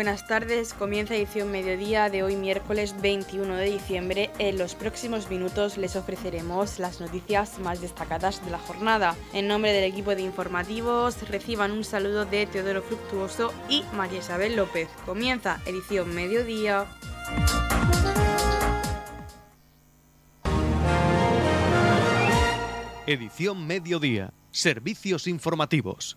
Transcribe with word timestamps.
Buenas 0.00 0.26
tardes, 0.26 0.72
comienza 0.72 1.14
edición 1.14 1.50
mediodía 1.50 2.08
de 2.08 2.22
hoy 2.22 2.34
miércoles 2.34 2.94
21 3.02 3.54
de 3.54 3.66
diciembre. 3.66 4.30
En 4.38 4.56
los 4.56 4.74
próximos 4.74 5.28
minutos 5.28 5.76
les 5.76 5.94
ofreceremos 5.94 6.78
las 6.78 7.02
noticias 7.02 7.58
más 7.58 7.82
destacadas 7.82 8.42
de 8.42 8.50
la 8.50 8.58
jornada. 8.58 9.14
En 9.34 9.46
nombre 9.46 9.74
del 9.74 9.84
equipo 9.84 10.14
de 10.14 10.22
informativos 10.22 11.28
reciban 11.28 11.72
un 11.72 11.84
saludo 11.84 12.24
de 12.24 12.46
Teodoro 12.46 12.80
Fructuoso 12.80 13.52
y 13.68 13.84
María 13.94 14.20
Isabel 14.20 14.56
López. 14.56 14.88
Comienza 15.04 15.60
edición 15.66 16.14
mediodía. 16.14 16.86
Edición 23.06 23.66
mediodía. 23.66 24.32
Servicios 24.50 25.26
informativos. 25.26 26.16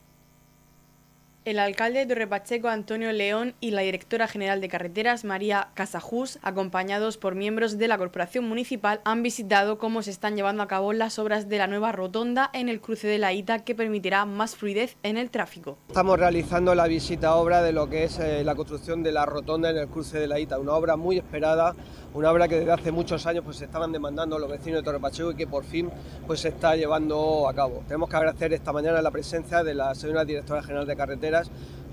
El 1.46 1.60
alcalde 1.60 2.06
de 2.06 2.16
Repacheco, 2.16 2.70
Antonio 2.70 3.12
León, 3.12 3.54
y 3.60 3.72
la 3.72 3.82
directora 3.82 4.30
general 4.30 4.62
de 4.62 4.70
carreteras, 4.70 5.26
María 5.26 5.72
Casajús, 5.74 6.40
acompañados 6.42 7.18
por 7.18 7.36
miembros 7.36 7.78
de 7.78 7.90
la 7.90 7.98
corporación 7.98 8.48
municipal, 8.48 9.02
han 9.04 9.24
visitado 9.24 9.78
cómo 9.78 10.02
se 10.04 10.12
están 10.12 10.38
llevando 10.38 10.64
a 10.64 10.70
cabo 10.70 10.94
las 10.94 11.20
obras 11.20 11.50
de 11.50 11.58
la 11.58 11.68
nueva 11.68 11.92
rotonda 11.92 12.50
en 12.54 12.70
el 12.70 12.80
cruce 12.80 13.10
de 13.10 13.18
la 13.18 13.34
Ita 13.34 13.66
que 13.66 13.76
permitirá 13.76 14.24
más 14.26 14.56
fluidez 14.56 14.96
en 15.04 15.18
el 15.18 15.32
tráfico. 15.32 15.78
Estamos 15.90 16.18
realizando 16.18 16.76
la 16.76 16.88
visita 16.88 17.36
obra 17.36 17.62
de 17.62 17.74
lo 17.74 17.90
que 17.90 18.06
es 18.06 18.20
eh, 18.20 18.46
la 18.46 18.56
construcción 18.56 19.04
de 19.04 19.12
la 19.12 19.26
rotonda 19.26 19.70
en 19.70 19.76
el 19.76 19.90
cruce 19.90 20.20
de 20.20 20.28
la 20.28 20.40
Ita, 20.40 20.58
una 20.60 20.72
obra 20.72 20.96
muy 20.96 21.18
esperada, 21.18 21.76
una 22.14 22.32
obra 22.32 22.48
que 22.48 22.60
desde 22.60 22.72
hace 22.72 22.94
muchos 22.94 23.26
años 23.26 23.44
pues 23.44 23.58
se 23.58 23.66
estaban 23.66 23.92
demandando 23.92 24.40
los 24.40 24.50
vecinos 24.50 24.80
de 24.80 24.84
Torre 24.84 25.02
Pacheco 25.02 25.32
y 25.32 25.36
que 25.36 25.48
por 25.48 25.66
fin 25.66 25.90
pues 26.26 26.40
se 26.40 26.50
está 26.50 26.78
llevando 26.78 27.50
a 27.50 27.54
cabo. 27.54 27.84
Tenemos 27.86 28.10
que 28.10 28.16
agradecer 28.16 28.54
esta 28.54 28.72
mañana 28.72 29.02
la 29.02 29.12
presencia 29.12 29.62
de 29.62 29.74
la 29.74 29.94
señora 29.94 30.24
directora 30.24 30.64
general 30.64 30.88
de 30.88 30.96
carreteras 30.96 31.33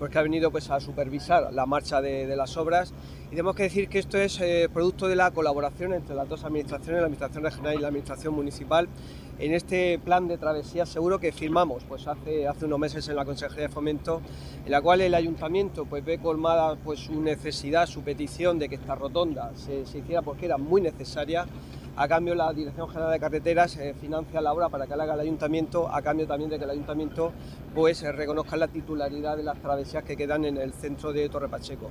porque 0.01 0.19
ha 0.19 0.23
venido 0.23 0.51
pues, 0.51 0.71
a 0.71 0.81
supervisar 0.81 1.53
la 1.53 1.67
marcha 1.67 2.01
de, 2.01 2.35
las 2.35 2.57
obras. 2.57 2.93
Y 3.27 3.31
tenemos 3.31 3.55
que 3.55 3.65
decir 3.65 3.89
que 3.89 3.99
esto 3.99 4.17
es 4.17 4.41
eh, 4.41 4.69
producto 4.73 5.07
de 5.09 5.15
la 5.15 5.31
colaboración 5.31 5.93
entre 5.93 6.17
las 6.17 6.29
dos 6.29 6.43
administraciones, 6.45 7.01
la 7.01 7.07
Administración 7.07 7.45
Regional 7.45 7.75
y 7.75 7.79
la 7.79 7.89
Administración 7.89 8.35
Municipal, 8.35 8.89
en 9.39 9.55
este 9.55 9.99
plan 9.99 10.27
de 10.27 10.39
travesía 10.39 10.87
seguro 10.87 11.19
que 11.19 11.33
firmamos 11.33 11.85
pues, 11.85 12.07
hace, 12.07 12.49
hace 12.49 12.65
unos 12.65 12.79
meses 12.79 13.09
en 13.09 13.17
la 13.17 13.25
Consejería 13.27 13.69
de 13.69 13.73
Fomento, 13.73 14.23
en 14.65 14.71
la 14.71 14.81
cual 14.81 15.03
el 15.03 15.15
Ayuntamiento 15.15 15.85
pues, 15.85 16.05
ve 16.05 16.19
colmada 16.19 16.77
pues, 16.77 17.01
su 17.01 17.21
necesidad, 17.21 17.87
su 17.87 18.03
petición 18.03 18.59
de 18.59 18.71
que 18.71 18.77
esta 18.77 18.95
rotonda 18.95 19.53
se, 19.55 19.87
se 19.87 19.99
hiciera 19.99 20.23
porque 20.23 20.47
era 20.47 20.57
muy 20.57 20.81
necesaria 20.81 21.47
a 21.97 22.09
cambio, 22.09 22.35
la 22.35 22.53
Dirección 22.53 22.89
General 22.89 23.13
de 23.13 23.21
Carreteras 23.21 23.77
eh, 23.77 23.95
financia 24.01 24.41
la 24.41 24.53
obra 24.53 24.69
para 24.69 24.87
que 24.87 24.97
la 24.97 25.05
haga 25.05 25.15
el 25.15 25.21
ayuntamiento, 25.21 25.89
a 25.89 26.01
cambio 26.01 26.27
también 26.27 26.51
de 26.51 26.59
que 26.59 26.65
el 26.65 26.71
ayuntamiento 26.71 27.33
pues, 27.75 28.03
eh, 28.03 28.13
reconozca 28.13 28.57
la 28.57 28.69
titularidad 28.69 29.37
de 29.37 29.43
las 29.43 29.59
travesías 29.61 30.05
que 30.05 30.17
quedan 30.17 30.45
en 30.45 30.57
el 30.57 30.73
centro 30.73 31.13
de 31.13 31.29
Torre 31.29 31.49
Pacheco. 31.49 31.91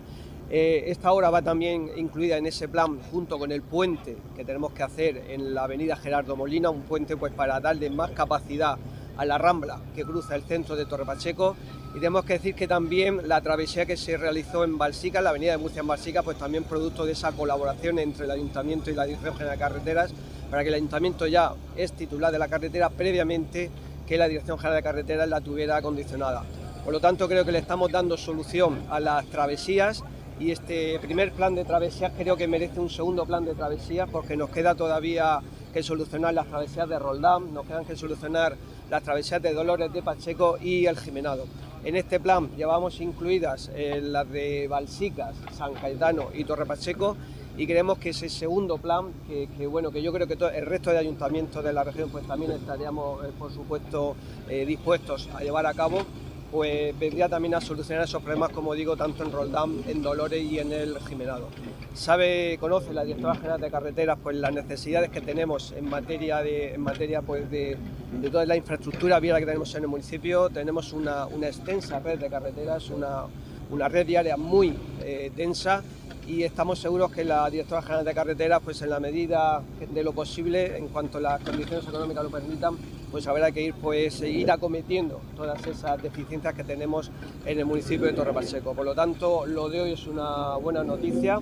Eh, 0.50 0.86
esta 0.88 1.12
obra 1.12 1.30
va 1.30 1.42
también 1.42 1.92
incluida 1.96 2.38
en 2.38 2.48
ese 2.48 2.68
plan 2.68 3.00
junto 3.12 3.38
con 3.38 3.52
el 3.52 3.62
puente 3.62 4.18
que 4.36 4.44
tenemos 4.44 4.72
que 4.74 4.82
hacer 4.82 5.26
en 5.30 5.54
la 5.54 5.66
avenida 5.66 5.96
Gerardo 5.96 6.36
Molina, 6.36 6.70
un 6.70 6.82
puente 6.82 7.16
pues, 7.16 7.34
para 7.34 7.60
darle 7.60 7.90
más 7.90 8.12
capacidad 8.12 8.78
a 9.16 9.26
la 9.26 9.38
rambla 9.38 9.80
que 9.94 10.04
cruza 10.04 10.36
el 10.36 10.44
centro 10.44 10.76
de 10.76 10.86
Torre 10.86 11.06
Pacheco 11.06 11.56
y 11.92 11.94
tenemos 11.96 12.24
que 12.24 12.34
decir 12.34 12.54
que 12.54 12.68
también 12.68 13.28
la 13.28 13.42
travesía 13.42 13.86
que 13.86 13.98
se 13.98 14.16
realizó 14.16 14.64
en 14.64 14.78
Balsica, 14.78 15.20
en 15.20 15.24
la 15.24 15.32
avenida 15.32 15.52
de 15.54 15.58
Murcia 15.58 15.80
en 15.80 15.88
Balsica, 15.88 16.22
pues 16.22 16.38
también 16.38 16.64
producto 16.64 17.06
de 17.06 17.14
esa 17.14 17.32
colaboración 17.32 17.98
entre 17.98 18.26
el 18.26 18.32
Ayuntamiento 18.32 18.92
y 18.92 18.96
la 18.96 19.06
Dirección 19.06 19.34
General 19.34 19.58
de 19.58 19.64
Carreteras, 19.64 20.12
para 20.52 20.62
que 20.62 20.70
el 20.70 20.76
Ayuntamiento 20.76 21.26
ya 21.26 21.54
es 21.76 21.94
titular 21.94 22.32
de 22.32 22.40
la 22.40 22.48
carretera 22.48 22.90
previamente 22.90 23.72
que 24.08 24.18
la 24.18 24.28
Dirección 24.28 24.58
General 24.58 24.78
de 24.78 24.84
Carreteras 24.84 25.30
la 25.30 25.42
tuviera 25.42 25.78
acondicionada. 25.78 26.44
Por 26.84 26.94
lo 26.94 27.00
tanto, 27.00 27.28
creo 27.28 27.44
que 27.44 27.52
le 27.52 27.60
estamos 27.60 27.92
dando 27.92 28.18
solución 28.18 28.80
a 28.90 29.00
las 29.00 29.26
travesías 29.26 30.04
y 30.40 30.52
este 30.52 31.00
primer 31.00 31.32
plan 31.34 31.54
de 31.56 31.66
travesías 31.66 32.14
creo 32.18 32.38
que 32.38 32.48
merece 32.48 32.80
un 32.80 32.90
segundo 32.90 33.26
plan 33.26 33.44
de 33.46 33.56
travesías 33.56 34.08
porque 34.10 34.38
nos 34.38 34.50
queda 34.50 34.74
todavía 34.74 35.40
que 35.74 35.84
solucionar 35.84 36.34
las 36.34 36.48
travesías 36.48 36.88
de 36.88 36.98
Roldán, 36.98 37.54
nos 37.54 37.66
quedan 37.66 37.86
que 37.86 37.96
solucionar 37.96 38.56
las 38.90 39.04
travesías 39.04 39.42
de 39.42 39.54
Dolores 39.54 39.92
de 39.92 40.02
Pacheco 40.02 40.58
y 40.62 40.86
el 40.86 40.98
Jimenado. 40.98 41.46
En 41.84 41.96
este 41.96 42.20
plan 42.20 42.50
llevamos 42.58 43.00
incluidas 43.00 43.72
eh, 43.74 44.02
las 44.04 44.30
de 44.30 44.68
Balsicas, 44.68 45.36
San 45.58 45.74
Caetano 45.74 46.28
y 46.34 46.44
Torre 46.44 46.66
Pacheco 46.66 47.16
y 47.58 47.66
creemos 47.66 47.98
que 47.98 48.10
ese 48.10 48.28
segundo 48.28 48.78
plan, 48.78 49.14
que, 49.28 49.68
bueno, 49.68 49.90
que 49.90 50.02
yo 50.02 50.12
creo 50.12 50.28
que 50.28 50.36
todo, 50.36 50.50
el 50.50 50.66
resto 50.66 50.92
de 50.92 50.98
ayuntamientos 50.98 51.64
de 51.64 51.72
la 51.72 51.86
región 51.86 52.10
pues 52.10 52.28
también 52.28 52.52
estaríamos 52.52 53.24
eh, 53.24 53.30
por 53.38 53.54
supuesto 53.54 54.16
eh, 54.50 54.66
dispuestos 54.66 55.30
a 55.34 55.42
llevar 55.42 55.66
a 55.66 55.74
cabo, 55.74 56.06
pues 56.52 56.98
vendría 56.98 57.30
también 57.30 57.56
a 57.56 57.62
solucionar 57.62 58.06
esos 58.06 58.22
problemas, 58.22 58.50
como 58.50 58.74
digo, 58.74 58.98
tanto 58.98 59.24
en 59.24 59.32
Roldán, 59.32 59.82
en 59.88 60.02
Dolores 60.02 60.44
y 60.44 60.60
en 60.60 60.72
el 60.72 60.98
Jimenado. 61.00 61.48
Sabe, 61.94 62.58
conoce 62.60 62.94
la 62.94 63.04
directora 63.04 63.36
general 63.36 63.62
de 63.62 63.70
carreteras 63.70 64.18
pues 64.22 64.38
las 64.38 64.54
necesidades 64.54 65.10
que 65.10 65.22
tenemos 65.22 65.74
en 65.74 65.90
materia 65.90 66.38
de, 66.38 66.74
en 66.74 66.82
materia 66.82 67.22
pues 67.22 67.50
de, 67.52 67.78
toda 68.32 68.46
la 68.46 68.56
infraestructura 68.56 69.20
vial 69.20 69.40
que 69.40 69.46
tenemos 69.46 69.74
en 69.76 69.84
el 69.84 69.90
municipio. 69.90 70.50
Tenemos 70.50 70.94
una, 70.94 71.28
extensa 71.44 72.00
red 72.00 72.20
de 72.20 72.30
carreteras, 72.30 72.90
una, 72.90 73.24
una 73.72 73.88
red 73.88 74.06
diaria 74.06 74.38
muy 74.38 74.76
eh, 75.02 75.32
densa 75.36 75.84
y 76.28 76.44
estamos 76.44 76.78
seguros 76.78 77.12
que 77.12 77.24
la 77.24 77.50
directora 77.50 77.82
general 77.82 78.06
de 78.06 78.14
carreteras, 78.14 78.62
pues 78.64 78.82
en 78.84 78.92
la 78.92 79.00
medida 79.00 79.64
de 79.92 80.04
lo 80.04 80.14
posible, 80.14 80.78
en 80.78 80.88
cuanto 80.90 81.20
las 81.20 81.42
condiciones 81.42 81.88
económicas 81.88 82.24
lo 82.24 82.30
permitan, 82.30 82.78
pues 83.12 83.28
habrá 83.28 83.52
que 83.52 83.62
ir, 83.62 83.74
pues, 83.76 84.22
ir 84.22 84.52
acometiendo 84.52 85.22
todas 85.36 85.66
esas 85.68 86.02
deficiencias 86.02 86.54
que 86.54 86.64
tenemos 86.64 87.12
en 87.46 87.60
el 87.60 87.66
municipio 87.66 88.06
de 88.06 88.14
Torre 88.14 88.34
Pacheco. 88.34 88.74
Por 88.74 88.86
lo 88.86 88.96
tanto, 88.96 89.46
lo 89.46 89.70
de 89.70 89.82
hoy 89.82 89.92
es 89.94 90.08
una 90.08 90.56
buena 90.56 90.84
noticia 90.84 91.42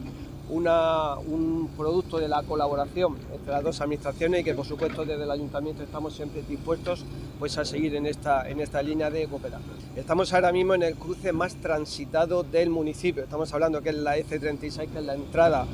un 0.50 1.70
producto 1.76 2.20
de 2.20 2.28
la 2.28 2.42
colaboración 2.44 3.18
entre 3.34 3.52
las 3.52 3.64
dos 3.64 3.82
administraciones 3.82 4.42
y 4.42 4.44
que 4.44 4.54
por 4.54 4.66
supuesto 4.66 5.04
desde 5.04 5.24
el 5.24 5.32
ayuntamiento 5.32 5.84
estamos 5.84 6.14
siempre 6.16 6.42
dispuestos 6.48 7.04
pues, 7.40 7.58
a 7.58 7.66
seguir 7.66 7.96
en 7.96 8.06
esta, 8.06 8.48
en 8.50 8.62
esta 8.62 8.82
línea 8.82 9.10
de 9.10 9.28
cooperación. 9.28 9.76
Estamos 9.96 10.34
ahora 10.34 10.52
mismo 10.52 10.74
en 10.74 10.84
el 10.84 10.96
cruce 10.96 11.34
más 11.34 11.56
transitado 11.56 12.44
del 12.44 12.70
municipio, 12.70 13.24
estamos 13.24 13.54
hablando 13.54 13.82
que 13.82 13.90
es 13.90 13.96
la 13.96 14.18
F36, 14.18 14.90
que 14.90 15.00
es 15.00 15.06
la 15.06 15.16
entrada 15.16 15.66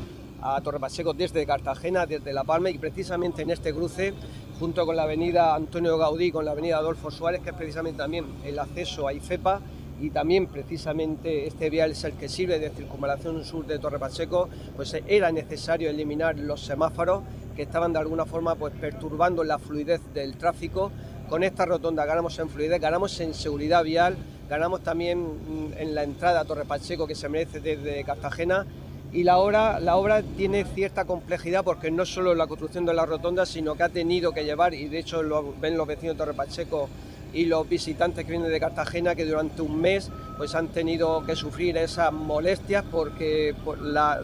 a 0.41 0.59
Torre 0.61 0.79
Pacheco 0.79 1.13
desde 1.13 1.45
Cartagena, 1.45 2.05
desde 2.05 2.33
La 2.33 2.43
Palma 2.43 2.69
y 2.69 2.77
precisamente 2.77 3.43
en 3.43 3.51
este 3.51 3.73
cruce, 3.73 4.13
junto 4.59 4.85
con 4.85 4.95
la 4.95 5.03
avenida 5.03 5.55
Antonio 5.55 5.97
Gaudí, 5.97 6.31
con 6.31 6.45
la 6.45 6.51
avenida 6.51 6.77
Adolfo 6.77 7.11
Suárez, 7.11 7.41
que 7.41 7.49
es 7.49 7.55
precisamente 7.55 7.97
también 7.97 8.25
el 8.43 8.59
acceso 8.59 9.07
a 9.07 9.13
IFEPA, 9.13 9.61
y 10.01 10.09
también 10.09 10.47
precisamente 10.47 11.47
este 11.47 11.69
vial 11.69 11.91
es 11.91 12.03
el 12.03 12.13
que 12.13 12.27
sirve 12.27 12.59
de 12.59 12.69
circunvalación 12.71 13.43
sur 13.45 13.65
de 13.65 13.79
Torre 13.79 13.99
Pacheco, 13.99 14.49
pues 14.75 14.93
era 15.07 15.31
necesario 15.31 15.89
eliminar 15.89 16.37
los 16.37 16.61
semáforos 16.61 17.21
que 17.55 17.61
estaban 17.61 17.93
de 17.93 17.99
alguna 17.99 18.25
forma 18.25 18.55
pues 18.55 18.73
perturbando 18.73 19.43
la 19.43 19.59
fluidez 19.59 20.01
del 20.13 20.35
tráfico. 20.35 20.91
Con 21.29 21.43
esta 21.43 21.65
rotonda 21.65 22.05
ganamos 22.05 22.37
en 22.39 22.49
fluidez, 22.49 22.81
ganamos 22.81 23.17
en 23.21 23.33
seguridad 23.33 23.83
vial, 23.83 24.17
ganamos 24.49 24.81
también 24.81 25.19
mm, 25.19 25.73
en 25.77 25.95
la 25.95 26.03
entrada 26.03 26.41
a 26.41 26.45
Torre 26.45 26.65
Pacheco 26.65 27.07
que 27.07 27.15
se 27.15 27.29
merece 27.29 27.59
desde 27.59 28.03
Cartagena 28.03 28.65
y 29.13 29.23
la 29.23 29.37
obra, 29.37 29.79
la 29.79 29.95
obra 29.95 30.23
tiene 30.23 30.65
cierta 30.65 31.05
complejidad 31.05 31.63
porque 31.63 31.91
no 31.91 32.05
solo 32.05 32.33
la 32.33 32.47
construcción 32.47 32.85
de 32.85 32.95
la 32.95 33.05
rotonda, 33.05 33.45
sino 33.45 33.75
que 33.75 33.83
ha 33.83 33.89
tenido 33.89 34.31
que 34.31 34.43
llevar, 34.43 34.73
y 34.73 34.87
de 34.87 34.99
hecho 34.99 35.21
lo 35.21 35.53
ven 35.61 35.77
los 35.77 35.87
vecinos 35.87 36.15
de 36.15 36.17
Torre 36.17 36.33
Pacheco, 36.33 36.89
y 37.33 37.45
los 37.45 37.67
visitantes 37.67 38.25
que 38.25 38.31
vienen 38.31 38.51
de 38.51 38.59
Cartagena 38.59 39.15
que 39.15 39.25
durante 39.25 39.61
un 39.61 39.81
mes 39.81 40.09
pues 40.37 40.53
han 40.55 40.67
tenido 40.67 41.25
que 41.25 41.35
sufrir 41.35 41.75
esas 41.77 42.13
molestias 42.13 42.85
porque 42.89 43.55
la, 43.81 44.21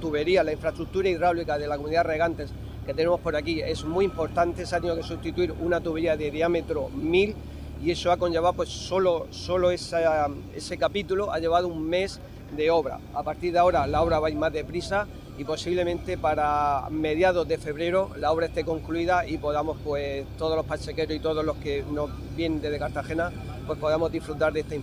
tubería, 0.00 0.44
la 0.44 0.52
infraestructura 0.52 1.08
hidráulica 1.08 1.58
de 1.58 1.66
la 1.66 1.76
comunidad 1.76 2.04
regantes 2.04 2.50
que 2.86 2.94
tenemos 2.94 3.20
por 3.20 3.34
aquí 3.34 3.60
es 3.60 3.84
muy 3.84 4.04
importante, 4.04 4.66
se 4.66 4.76
ha 4.76 4.78
tenido 4.78 4.96
que 4.96 5.02
sustituir 5.02 5.52
una 5.52 5.80
tubería 5.80 6.16
de 6.16 6.30
diámetro 6.30 6.90
1000 6.90 7.34
y 7.82 7.90
eso 7.90 8.12
ha 8.12 8.16
conllevado 8.16 8.54
pues 8.54 8.68
solo, 8.68 9.26
solo 9.30 9.70
ese 9.70 10.78
capítulo 10.78 11.32
ha 11.32 11.38
llevado 11.38 11.66
un 11.68 11.88
mes 11.88 12.20
de 12.52 12.70
obra. 12.70 12.98
A 13.14 13.22
partir 13.22 13.52
de 13.52 13.58
ahora 13.58 13.86
la 13.86 14.02
obra 14.02 14.20
va 14.20 14.28
a 14.28 14.30
ir 14.30 14.36
más 14.36 14.52
deprisa 14.52 15.06
y 15.36 15.44
posiblemente 15.44 16.16
para 16.16 16.88
mediados 16.90 17.46
de 17.48 17.58
febrero 17.58 18.10
la 18.16 18.30
obra 18.30 18.46
esté 18.46 18.64
concluida 18.64 19.26
y 19.26 19.38
podamos 19.38 19.78
pues 19.82 20.24
todos 20.38 20.56
los 20.56 20.66
pachequeros 20.66 21.16
y 21.16 21.20
todos 21.20 21.44
los 21.44 21.56
que 21.56 21.84
nos 21.90 22.10
vienen 22.36 22.60
desde 22.60 22.78
Cartagena 22.78 23.32
pues 23.66 23.78
podamos 23.78 24.12
disfrutar 24.12 24.52
de 24.52 24.60
esta 24.60 24.74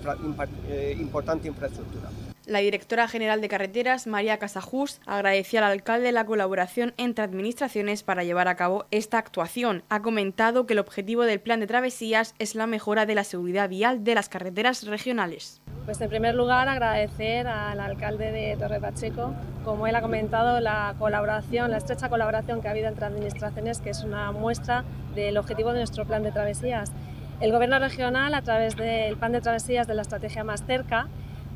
eh, 0.70 0.98
importante 1.00 1.48
infraestructura. 1.48 2.10
La 2.48 2.60
directora 2.60 3.08
general 3.08 3.40
de 3.40 3.48
carreteras, 3.48 4.08
María 4.08 4.40
Casajús, 4.40 5.00
agradeció 5.06 5.60
al 5.60 5.72
alcalde 5.72 6.12
la 6.12 6.26
colaboración 6.26 6.94
entre 6.98 7.24
administraciones 7.24 8.02
para 8.02 8.24
llevar 8.24 8.48
a 8.48 8.56
cabo 8.56 8.88
esta 8.90 9.20
actuación. 9.20 9.84
Ha 9.90 10.02
comentado 10.02 10.66
que 10.66 10.74
el 10.74 10.80
objetivo 10.80 11.24
del 11.24 11.40
plan 11.40 11.60
de 11.60 11.68
travesías 11.68 12.34
es 12.40 12.56
la 12.56 12.66
mejora 12.66 13.06
de 13.06 13.16
la 13.16 13.24
seguridad 13.24 13.70
vial 13.70 14.04
de 14.04 14.16
las 14.16 14.28
carreteras 14.28 14.88
regionales. 14.88 15.61
Pues 15.86 16.00
en 16.00 16.10
primer 16.10 16.36
lugar 16.36 16.70
agradecer 16.70 17.48
al 17.48 17.80
alcalde 17.80 18.32
de 18.32 18.56
Torre 18.56 18.80
Pacheco, 18.80 19.34
como 19.66 19.88
él 19.88 19.96
ha 19.96 20.02
comentado, 20.02 20.60
la 20.60 20.94
colaboración, 21.00 21.72
la 21.72 21.78
estrecha 21.78 22.08
colaboración 22.08 22.62
que 22.62 22.68
ha 22.68 22.72
habido 22.72 22.88
entre 22.88 23.06
administraciones, 23.06 23.80
que 23.80 23.90
es 23.90 24.04
una 24.04 24.32
muestra 24.32 24.84
del 25.16 25.38
objetivo 25.38 25.74
de 25.74 25.80
nuestro 25.80 26.06
plan 26.06 26.22
de 26.22 26.32
travesías. 26.32 26.92
El 27.40 27.52
Gobierno 27.52 27.80
regional, 27.80 28.36
a 28.36 28.44
través 28.44 28.76
del 28.76 29.18
plan 29.18 29.32
de 29.32 29.42
travesías 29.42 29.88
de 29.88 29.96
la 29.96 30.04
estrategia 30.04 30.44
Más 30.44 30.64
Cerca, 30.64 31.08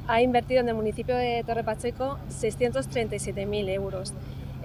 ha 0.07 0.21
invertido 0.21 0.61
en 0.61 0.69
el 0.69 0.75
municipio 0.75 1.15
de 1.15 1.43
Torre 1.45 1.63
Pacheco 1.63 2.17
637.000 2.29 3.69
euros. 3.69 4.13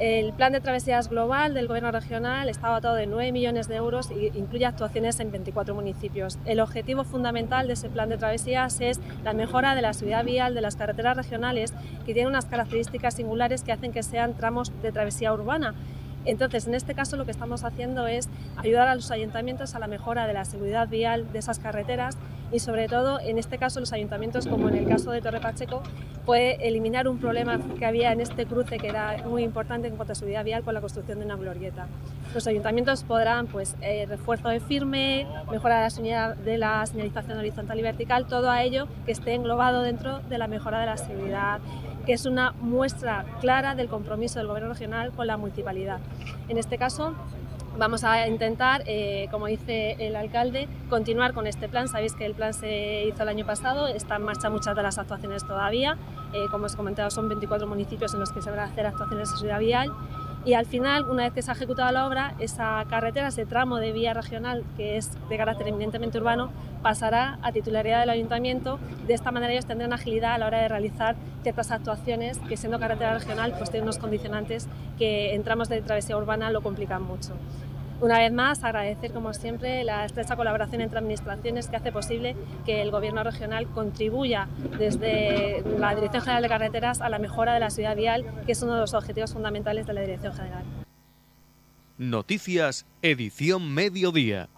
El 0.00 0.32
plan 0.32 0.50
de 0.54 0.62
travesías 0.62 1.10
global 1.10 1.52
del 1.52 1.68
Gobierno 1.68 1.92
regional 1.92 2.48
está 2.48 2.68
dotado 2.68 2.94
de 2.94 3.06
9 3.06 3.32
millones 3.32 3.68
de 3.68 3.76
euros 3.76 4.10
e 4.10 4.32
incluye 4.34 4.64
actuaciones 4.64 5.20
en 5.20 5.30
24 5.30 5.74
municipios. 5.74 6.38
El 6.46 6.60
objetivo 6.60 7.04
fundamental 7.04 7.66
de 7.66 7.74
ese 7.74 7.90
plan 7.90 8.08
de 8.08 8.16
travesías 8.16 8.80
es 8.80 8.98
la 9.24 9.34
mejora 9.34 9.74
de 9.74 9.82
la 9.82 9.92
seguridad 9.92 10.24
vial 10.24 10.54
de 10.54 10.62
las 10.62 10.76
carreteras 10.76 11.18
regionales 11.18 11.74
que 12.06 12.14
tienen 12.14 12.28
unas 12.28 12.46
características 12.46 13.12
singulares 13.12 13.62
que 13.62 13.72
hacen 13.72 13.92
que 13.92 14.02
sean 14.02 14.32
tramos 14.32 14.72
de 14.80 14.90
travesía 14.90 15.34
urbana 15.34 15.74
entonces, 16.24 16.66
en 16.66 16.74
este 16.74 16.94
caso 16.94 17.16
lo 17.16 17.24
que 17.24 17.30
estamos 17.30 17.64
haciendo 17.64 18.06
es 18.06 18.28
ayudar 18.56 18.88
a 18.88 18.94
los 18.94 19.10
ayuntamientos 19.10 19.74
a 19.74 19.78
la 19.78 19.86
mejora 19.86 20.26
de 20.26 20.34
la 20.34 20.44
seguridad 20.44 20.88
vial 20.88 21.32
de 21.32 21.38
esas 21.38 21.58
carreteras 21.58 22.16
y 22.52 22.58
sobre 22.58 22.88
todo, 22.88 23.20
en 23.20 23.38
este 23.38 23.58
caso, 23.58 23.78
los 23.78 23.92
ayuntamientos, 23.92 24.48
como 24.48 24.68
en 24.68 24.74
el 24.74 24.88
caso 24.88 25.12
de 25.12 25.20
Torre 25.20 25.40
Pacheco, 25.40 25.82
puede 26.26 26.66
eliminar 26.66 27.06
un 27.06 27.18
problema 27.18 27.60
que 27.78 27.86
había 27.86 28.12
en 28.12 28.20
este 28.20 28.44
cruce 28.44 28.78
que 28.78 28.88
era 28.88 29.18
muy 29.26 29.44
importante 29.44 29.86
en 29.86 29.94
cuanto 29.94 30.12
a 30.12 30.14
seguridad 30.16 30.44
vial 30.44 30.64
con 30.64 30.74
la 30.74 30.80
construcción 30.80 31.20
de 31.20 31.26
una 31.26 31.36
glorieta. 31.36 31.86
Los 32.34 32.46
ayuntamientos 32.48 33.04
podrán, 33.04 33.46
pues, 33.46 33.76
eh, 33.82 34.06
refuerzo 34.08 34.48
de 34.48 34.58
firme, 34.58 35.28
mejora 35.50 35.88
de 35.88 36.58
la 36.58 36.86
señalización 36.86 37.38
horizontal 37.38 37.78
y 37.78 37.82
vertical, 37.82 38.26
todo 38.26 38.52
ello 38.54 38.88
que 39.06 39.12
esté 39.12 39.34
englobado 39.34 39.82
dentro 39.82 40.18
de 40.18 40.38
la 40.38 40.48
mejora 40.48 40.80
de 40.80 40.86
la 40.86 40.96
seguridad 40.96 41.60
que 42.06 42.12
es 42.12 42.26
una 42.26 42.52
muestra 42.60 43.24
clara 43.40 43.74
del 43.74 43.88
compromiso 43.88 44.38
del 44.38 44.48
Gobierno 44.48 44.72
regional 44.72 45.12
con 45.12 45.26
la 45.26 45.36
municipalidad. 45.36 45.98
En 46.48 46.58
este 46.58 46.78
caso, 46.78 47.14
vamos 47.78 48.04
a 48.04 48.26
intentar, 48.26 48.82
eh, 48.86 49.28
como 49.30 49.46
dice 49.46 49.96
el 49.98 50.16
alcalde, 50.16 50.68
continuar 50.88 51.32
con 51.32 51.46
este 51.46 51.68
plan. 51.68 51.88
Sabéis 51.88 52.14
que 52.14 52.26
el 52.26 52.34
plan 52.34 52.52
se 52.54 53.04
hizo 53.04 53.22
el 53.22 53.28
año 53.28 53.46
pasado, 53.46 53.86
está 53.86 54.16
en 54.16 54.22
marcha 54.22 54.50
muchas 54.50 54.76
de 54.76 54.82
las 54.82 54.98
actuaciones 54.98 55.46
todavía. 55.46 55.96
Eh, 56.32 56.46
como 56.50 56.66
os 56.66 56.74
he 56.74 56.76
comentado, 56.76 57.10
son 57.10 57.28
24 57.28 57.66
municipios 57.66 58.14
en 58.14 58.20
los 58.20 58.32
que 58.32 58.42
se 58.42 58.50
van 58.50 58.60
a 58.60 58.64
hacer 58.64 58.86
actuaciones 58.86 59.30
de 59.30 59.36
seguridad 59.36 59.60
vial 59.60 59.92
y 60.44 60.54
al 60.54 60.64
final, 60.64 61.04
una 61.04 61.24
vez 61.24 61.32
que 61.34 61.42
se 61.42 61.50
ha 61.50 61.54
ejecutado 61.54 61.92
la 61.92 62.06
obra, 62.06 62.34
esa 62.38 62.82
carretera, 62.88 63.28
ese 63.28 63.44
tramo 63.44 63.76
de 63.76 63.92
vía 63.92 64.14
regional 64.14 64.64
que 64.76 64.96
es 64.96 65.10
de 65.28 65.36
carácter 65.36 65.68
eminentemente 65.68 66.16
urbano, 66.16 66.50
pasará 66.82 67.38
a 67.42 67.52
titularidad 67.52 68.00
del 68.00 68.10
ayuntamiento. 68.10 68.78
De 69.06 69.12
esta 69.12 69.32
manera 69.32 69.52
ellos 69.52 69.66
tendrán 69.66 69.92
agilidad 69.92 70.32
a 70.32 70.38
la 70.38 70.46
hora 70.46 70.62
de 70.62 70.68
realizar 70.68 71.16
ciertas 71.42 71.70
actuaciones 71.70 72.38
que 72.48 72.56
siendo 72.56 72.78
carretera 72.78 73.18
regional 73.18 73.54
pues 73.58 73.70
tienen 73.70 73.84
unos 73.84 73.98
condicionantes 73.98 74.66
que 74.98 75.34
en 75.34 75.42
tramos 75.44 75.68
de 75.68 75.82
travesía 75.82 76.16
urbana 76.16 76.50
lo 76.50 76.62
complican 76.62 77.02
mucho. 77.02 77.34
Una 78.00 78.18
vez 78.18 78.32
más, 78.32 78.64
agradecer 78.64 79.12
como 79.12 79.34
siempre 79.34 79.84
la 79.84 80.06
estrecha 80.06 80.34
colaboración 80.34 80.80
entre 80.80 80.98
administraciones 80.98 81.68
que 81.68 81.76
hace 81.76 81.92
posible 81.92 82.34
que 82.64 82.80
el 82.80 82.90
Gobierno 82.90 83.22
regional 83.22 83.66
contribuya 83.66 84.48
desde 84.78 85.62
la 85.78 85.94
Dirección 85.94 86.22
General 86.22 86.42
de 86.42 86.48
Carreteras 86.48 87.02
a 87.02 87.10
la 87.10 87.18
mejora 87.18 87.52
de 87.52 87.60
la 87.60 87.68
ciudad 87.68 87.94
vial, 87.94 88.24
que 88.46 88.52
es 88.52 88.62
uno 88.62 88.74
de 88.74 88.80
los 88.80 88.94
objetivos 88.94 89.34
fundamentales 89.34 89.86
de 89.86 89.92
la 89.92 90.00
Dirección 90.00 90.32
General. 90.32 90.64
Noticias, 91.98 92.86
edición 93.02 93.70
mediodía. 93.74 94.48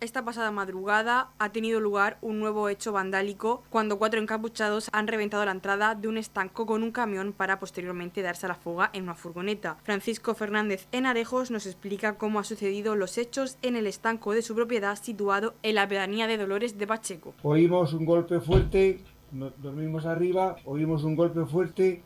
Esta 0.00 0.24
pasada 0.24 0.50
madrugada 0.50 1.28
ha 1.38 1.52
tenido 1.52 1.78
lugar 1.78 2.16
un 2.22 2.40
nuevo 2.40 2.70
hecho 2.70 2.90
vandálico 2.90 3.62
cuando 3.68 3.98
cuatro 3.98 4.18
encapuchados 4.18 4.88
han 4.94 5.06
reventado 5.06 5.44
la 5.44 5.50
entrada 5.50 5.94
de 5.94 6.08
un 6.08 6.16
estanco 6.16 6.64
con 6.64 6.82
un 6.82 6.90
camión 6.90 7.34
para 7.34 7.58
posteriormente 7.58 8.22
darse 8.22 8.46
a 8.46 8.48
la 8.48 8.54
fuga 8.54 8.88
en 8.94 9.02
una 9.02 9.14
furgoneta. 9.14 9.76
Francisco 9.82 10.34
Fernández 10.34 10.88
Enarejos 10.90 11.50
nos 11.50 11.66
explica 11.66 12.16
cómo 12.16 12.38
han 12.38 12.46
sucedido 12.46 12.96
los 12.96 13.18
hechos 13.18 13.58
en 13.60 13.76
el 13.76 13.86
estanco 13.86 14.32
de 14.32 14.40
su 14.40 14.54
propiedad 14.54 14.96
situado 14.96 15.52
en 15.62 15.74
la 15.74 15.86
pedanía 15.86 16.26
de 16.26 16.38
Dolores 16.38 16.78
de 16.78 16.86
Pacheco. 16.86 17.34
Oímos 17.42 17.92
un 17.92 18.06
golpe 18.06 18.40
fuerte, 18.40 19.04
dormimos 19.58 20.06
arriba, 20.06 20.56
oímos 20.64 21.04
un 21.04 21.14
golpe 21.14 21.44
fuerte, 21.44 22.02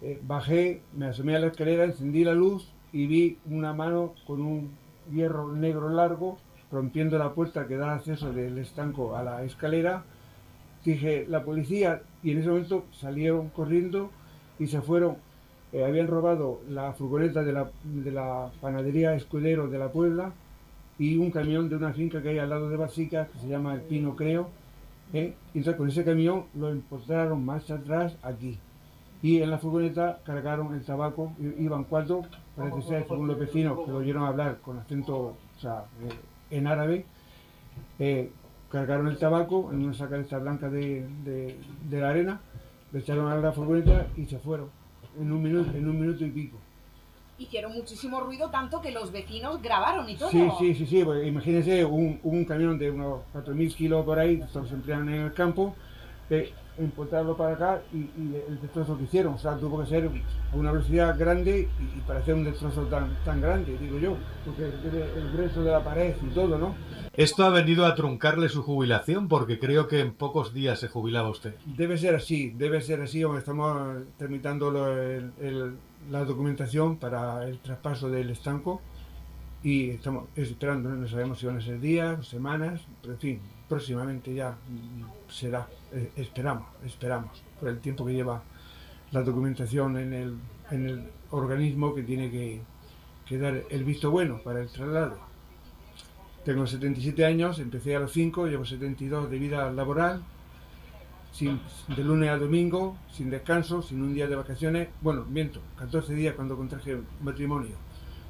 eh, 0.00 0.20
bajé, 0.22 0.82
me 0.92 1.06
asomé 1.06 1.34
a 1.34 1.40
la 1.40 1.48
escalera, 1.48 1.86
encendí 1.86 2.22
la 2.22 2.34
luz 2.34 2.72
y 2.92 3.08
vi 3.08 3.38
una 3.46 3.74
mano 3.74 4.14
con 4.28 4.40
un 4.42 4.70
hierro 5.10 5.50
negro 5.50 5.88
largo 5.88 6.38
rompiendo 6.72 7.18
la 7.18 7.34
puerta 7.34 7.66
que 7.68 7.76
da 7.76 7.94
acceso 7.94 8.32
del 8.32 8.56
estanco 8.58 9.14
a 9.14 9.22
la 9.22 9.44
escalera. 9.44 10.04
Dije, 10.84 11.26
la 11.28 11.44
policía, 11.44 12.02
y 12.22 12.32
en 12.32 12.38
ese 12.38 12.48
momento 12.48 12.86
salieron 12.92 13.50
corriendo 13.50 14.10
y 14.58 14.66
se 14.66 14.80
fueron. 14.80 15.16
Eh, 15.72 15.84
habían 15.84 16.06
robado 16.08 16.60
la 16.68 16.92
furgoneta 16.92 17.42
de 17.42 17.52
la, 17.52 17.70
de 17.84 18.10
la, 18.10 18.50
panadería 18.60 19.14
Escudero 19.14 19.68
de 19.68 19.78
la 19.78 19.90
Puebla 19.90 20.32
y 20.98 21.16
un 21.16 21.30
camión 21.30 21.68
de 21.68 21.76
una 21.76 21.92
finca 21.92 22.20
que 22.20 22.30
hay 22.30 22.38
al 22.38 22.50
lado 22.50 22.68
de 22.68 22.76
Basica, 22.76 23.26
que 23.26 23.38
se 23.38 23.48
llama 23.48 23.74
El 23.74 23.82
Pino 23.82 24.16
Creo. 24.16 24.48
¿eh? 25.12 25.34
Entonces 25.54 25.76
con 25.76 25.88
ese 25.88 26.04
camión 26.04 26.44
lo 26.54 26.70
empotraron 26.70 27.44
más 27.44 27.70
atrás 27.70 28.16
aquí. 28.22 28.58
Y 29.22 29.40
en 29.40 29.50
la 29.50 29.58
furgoneta 29.58 30.18
cargaron 30.24 30.74
el 30.74 30.84
tabaco, 30.84 31.32
iban 31.58 31.84
cuatro, 31.84 32.22
parece 32.56 32.82
ser, 32.82 33.06
según 33.06 33.28
los 33.28 33.38
vecinos, 33.38 33.78
que 33.84 33.92
lo 33.92 33.98
oyeron 33.98 34.24
hablar 34.24 34.58
con 34.60 34.78
acento, 34.78 35.16
o 35.16 35.60
sea, 35.60 35.84
eh, 36.02 36.31
en 36.52 36.66
árabe, 36.66 37.04
eh, 37.98 38.30
cargaron 38.70 39.08
el 39.08 39.18
tabaco 39.18 39.70
en 39.72 39.84
una 39.84 39.94
saca 39.94 40.16
blanca 40.38 40.68
de, 40.68 41.06
de, 41.24 42.00
la 42.00 42.10
arena, 42.10 42.40
le 42.92 43.00
echaron 43.00 43.30
a 43.30 43.36
la 43.36 43.52
furgoneta 43.52 44.06
y 44.16 44.26
se 44.26 44.38
fueron 44.38 44.70
en 45.18 45.32
un 45.32 45.42
minuto, 45.42 45.76
en 45.76 45.88
un 45.88 46.00
minuto 46.00 46.24
y 46.24 46.30
pico. 46.30 46.58
Hicieron 47.38 47.72
muchísimo 47.72 48.20
ruido, 48.20 48.50
tanto 48.50 48.80
que 48.80 48.92
los 48.92 49.10
vecinos 49.10 49.60
grabaron 49.60 50.08
y 50.08 50.16
todo. 50.16 50.30
Sí, 50.30 50.48
sí, 50.58 50.74
sí, 50.74 50.86
sí. 50.86 51.04
Pues 51.04 51.26
imagínense 51.26 51.84
un, 51.84 52.20
un 52.22 52.44
camión 52.44 52.78
de 52.78 52.90
unos 52.90 53.22
4.000 53.34 53.74
kilos 53.74 54.04
por 54.04 54.18
ahí, 54.18 54.42
se 54.52 54.58
emplean 54.58 55.08
en 55.08 55.22
el 55.22 55.32
campo, 55.32 55.74
eh, 56.32 56.52
importarlo 56.78 57.36
para 57.36 57.54
acá 57.54 57.82
y, 57.92 58.08
el 58.48 58.58
destrozo 58.60 58.96
que 58.96 59.04
hicieron. 59.04 59.34
O 59.34 59.38
sea, 59.38 59.56
tuvo 59.56 59.80
que 59.80 59.86
ser 59.86 60.10
a 60.52 60.56
una 60.56 60.72
velocidad 60.72 61.18
grande 61.18 61.68
y, 61.78 62.00
para 62.00 62.20
hacer 62.20 62.34
un 62.34 62.44
destrozo 62.44 62.82
tan, 62.84 63.14
tan 63.24 63.40
grande, 63.40 63.76
digo 63.78 63.98
yo, 63.98 64.16
porque 64.44 64.64
el 64.64 65.32
grueso 65.32 65.62
de 65.62 65.70
la 65.70 65.84
pared 65.84 66.14
y 66.22 66.34
todo, 66.34 66.56
¿no? 66.56 66.74
Esto 67.14 67.44
ha 67.44 67.50
venido 67.50 67.84
a 67.84 67.94
truncarle 67.94 68.48
su 68.48 68.62
jubilación 68.62 69.28
porque 69.28 69.58
creo 69.58 69.86
que 69.86 70.00
en 70.00 70.14
pocos 70.14 70.54
días 70.54 70.80
se 70.80 70.88
jubilaba 70.88 71.28
usted. 71.28 71.54
Debe 71.66 71.98
ser 71.98 72.14
así, 72.14 72.50
debe 72.50 72.80
ser 72.80 73.02
así, 73.02 73.22
estamos 73.36 74.04
terminando 74.16 74.72
la 76.10 76.24
documentación 76.24 76.96
para 76.96 77.44
el 77.46 77.58
traspaso 77.58 78.08
del 78.08 78.30
estanco 78.30 78.80
y 79.62 79.90
estamos 79.90 80.24
esperando, 80.34 80.88
no 80.88 81.06
sabemos 81.06 81.38
si 81.38 81.46
van 81.46 81.58
a 81.58 81.60
ser 81.60 81.78
días, 81.80 82.26
semanas, 82.26 82.80
pero 83.00 83.14
en 83.14 83.20
fin, 83.20 83.40
próximamente 83.72 84.34
ya 84.34 84.54
será, 85.30 85.66
eh, 85.92 86.12
esperamos, 86.16 86.66
esperamos, 86.84 87.42
por 87.58 87.70
el 87.70 87.78
tiempo 87.78 88.04
que 88.04 88.12
lleva 88.12 88.42
la 89.12 89.22
documentación 89.22 89.96
en 89.96 90.12
el, 90.12 90.36
en 90.70 90.86
el 90.90 91.08
organismo 91.30 91.94
que 91.94 92.02
tiene 92.02 92.30
que, 92.30 92.60
que, 93.24 93.38
dar 93.38 93.62
el 93.70 93.84
visto 93.84 94.10
bueno 94.10 94.42
para 94.44 94.60
el 94.60 94.68
traslado. 94.68 95.16
Tengo 96.44 96.66
77 96.66 97.24
años, 97.24 97.60
empecé 97.60 97.96
a 97.96 98.00
los 98.00 98.12
5, 98.12 98.46
llevo 98.48 98.66
72 98.66 99.30
de 99.30 99.38
vida 99.38 99.72
laboral, 99.72 100.22
sin, 101.32 101.58
de 101.96 102.04
lunes 102.04 102.28
a 102.28 102.36
domingo, 102.36 102.98
sin 103.10 103.30
descanso, 103.30 103.80
sin 103.80 104.02
un 104.02 104.12
día 104.12 104.26
de 104.26 104.36
vacaciones. 104.36 104.88
Bueno, 105.00 105.24
miento, 105.24 105.62
14 105.78 106.12
días 106.12 106.34
cuando 106.34 106.58
contraje 106.58 106.98
matrimonio, 107.22 107.76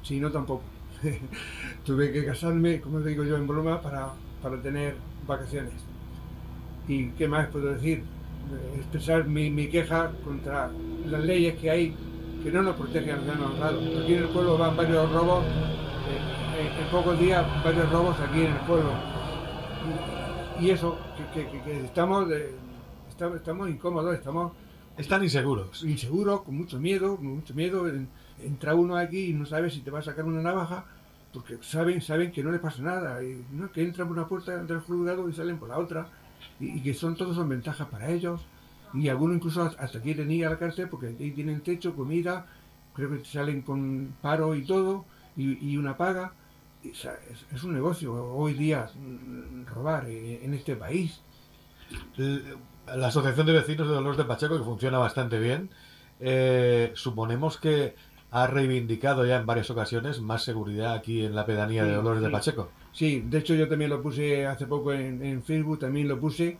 si 0.03 0.21
no 0.21 0.31
tampoco. 0.31 0.63
Tuve 1.85 2.13
que 2.13 2.23
casarme, 2.23 2.79
como 2.79 3.01
digo 3.01 3.25
yo 3.25 3.35
en 3.35 3.45
broma, 3.45 3.81
para, 3.81 4.13
para 4.41 4.61
tener 4.61 4.95
vacaciones. 5.25 5.73
¿Y 6.87 7.09
qué 7.11 7.27
más 7.27 7.47
puedo 7.47 7.73
decir? 7.73 8.03
Expresar 8.75 9.25
mi, 9.25 9.49
mi 9.49 9.67
queja 9.67 10.11
contra 10.23 10.69
las 11.05 11.23
leyes 11.23 11.55
que 11.59 11.69
hay 11.69 11.95
que 12.43 12.51
no 12.51 12.61
nos 12.61 12.75
protegen 12.75 13.11
a 13.11 13.35
los 13.35 13.51
honrados. 13.51 13.83
Aquí 14.03 14.13
en 14.15 14.23
el 14.23 14.29
pueblo 14.29 14.57
van 14.57 14.75
varios 14.75 15.09
robos, 15.11 15.45
eh, 15.45 16.81
en 16.81 16.91
pocos 16.91 17.17
días 17.17 17.45
varios 17.63 17.89
robos 17.89 18.19
aquí 18.19 18.41
en 18.41 18.51
el 18.51 18.59
pueblo. 18.61 18.91
Y, 20.59 20.69
eso, 20.69 20.97
que, 21.33 21.47
que, 21.47 21.85
estamos, 21.85 22.27
estamos, 23.09 23.37
estamos, 23.37 23.69
incómodos, 23.69 24.13
estamos... 24.15 24.51
Están 24.97 25.23
inseguros. 25.23 25.83
Inseguros, 25.83 26.41
con 26.41 26.55
mucho 26.55 26.79
miedo, 26.79 27.15
con 27.15 27.27
mucho 27.27 27.53
miedo. 27.53 27.89
Entra 28.43 28.75
uno 28.75 28.95
aquí 28.97 29.29
y 29.29 29.33
no 29.33 29.45
sabe 29.45 29.71
si 29.71 29.79
te 29.79 29.89
va 29.89 29.99
a 29.99 30.03
sacar 30.03 30.25
una 30.25 30.41
navaja 30.41 30.85
porque 31.33 31.57
saben, 31.61 32.01
saben 32.01 32.31
que 32.31 32.43
no 32.43 32.51
les 32.51 32.61
pasa 32.61 32.81
nada, 32.81 33.23
y, 33.23 33.43
que 33.73 33.83
entran 33.83 34.07
por 34.07 34.17
una 34.17 34.27
puerta 34.27 34.63
del 34.63 34.79
juzgado 34.79 35.27
y 35.27 35.33
salen 35.33 35.57
por 35.57 35.69
la 35.69 35.79
otra, 35.79 36.07
y, 36.59 36.81
que 36.81 36.93
son 36.93 37.15
todos 37.15 37.35
son 37.35 37.49
ventajas 37.49 37.87
para 37.87 38.09
ellos, 38.09 38.41
y 38.93 39.09
algunos 39.09 39.37
incluso 39.37 39.63
hasta 39.63 39.99
quieren 40.01 40.31
ir 40.31 40.45
a 40.45 40.51
la 40.51 40.59
cárcel 40.59 40.87
porque 40.87 41.07
ahí 41.07 41.31
tienen 41.31 41.61
techo, 41.61 41.95
comida, 41.95 42.45
creo 42.93 43.09
que 43.09 43.25
salen 43.25 43.63
con 43.63 44.15
paro 44.21 44.55
y 44.55 44.63
todo, 44.63 45.05
y, 45.35 45.75
una 45.77 45.97
paga. 45.97 46.33
es, 46.83 47.63
un 47.63 47.73
negocio 47.73 48.13
hoy 48.13 48.53
día 48.53 48.89
mm, 48.95 49.65
robar 49.65 50.07
en 50.07 50.53
este 50.53 50.75
país. 50.75 51.21
La 52.87 53.07
Asociación 53.07 53.47
de 53.47 53.53
Vecinos 53.53 53.87
de 53.87 53.93
Dolores 53.93 54.17
de 54.17 54.25
Pacheco, 54.25 54.57
que 54.57 54.63
funciona 54.63 54.97
bastante 54.97 55.39
bien, 55.39 55.69
eh, 56.19 56.91
suponemos 56.95 57.57
que 57.57 57.95
ha 58.33 58.47
reivindicado 58.47 59.27
ya 59.27 59.37
en 59.37 59.45
varias 59.45 59.69
ocasiones 59.69 60.19
más 60.19 60.43
seguridad 60.43 60.95
aquí 60.95 61.23
en 61.23 61.35
la 61.35 61.45
pedanía 61.45 61.83
de 61.83 61.93
Dolores 61.93 62.23
de 62.23 62.31
Pacheco. 62.31 62.71
Sí, 62.91 63.23
de 63.27 63.37
hecho 63.37 63.53
yo 63.53 63.69
también 63.69 63.91
lo 63.91 64.01
puse 64.01 64.47
hace 64.47 64.65
poco 64.65 64.91
en, 64.91 65.43
Facebook, 65.43 65.77
también 65.77 66.07
lo 66.07 66.19
puse. 66.19 66.57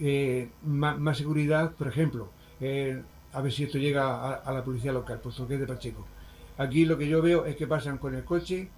Eh, 0.00 0.48
más, 0.64 1.18
seguridad, 1.18 1.72
por 1.72 1.88
ejemplo, 1.88 2.30
eh, 2.62 3.02
a 3.34 3.42
ver 3.42 3.52
si 3.52 3.64
esto 3.64 3.76
llega 3.76 4.36
a, 4.36 4.52
la 4.54 4.64
policía 4.64 4.90
local, 4.90 5.20
puesto 5.20 5.46
que 5.46 5.54
es 5.54 5.60
de 5.60 5.66
Pacheco. 5.66 6.06
Aquí 6.56 6.86
lo 6.86 6.96
que 6.96 7.06
yo 7.06 7.20
veo 7.20 7.44
es 7.44 7.56
que 7.56 7.66
pasan 7.66 7.98
con 7.98 8.14
el 8.14 8.24
coche, 8.24 8.70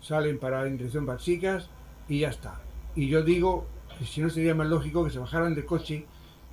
salen 0.00 0.38
para 0.40 0.66
en 0.66 0.76
dirección 0.76 1.06
Chicas 1.18 1.70
y 2.08 2.20
ya 2.20 2.30
está. 2.30 2.60
Y 2.96 3.06
yo 3.06 3.22
digo 3.22 3.68
si 4.04 4.20
no 4.20 4.28
sería 4.28 4.56
más 4.56 4.66
lógico 4.66 5.04
que 5.04 5.10
se 5.10 5.20
bajaran 5.20 5.54
del 5.54 5.66
coche, 5.66 6.04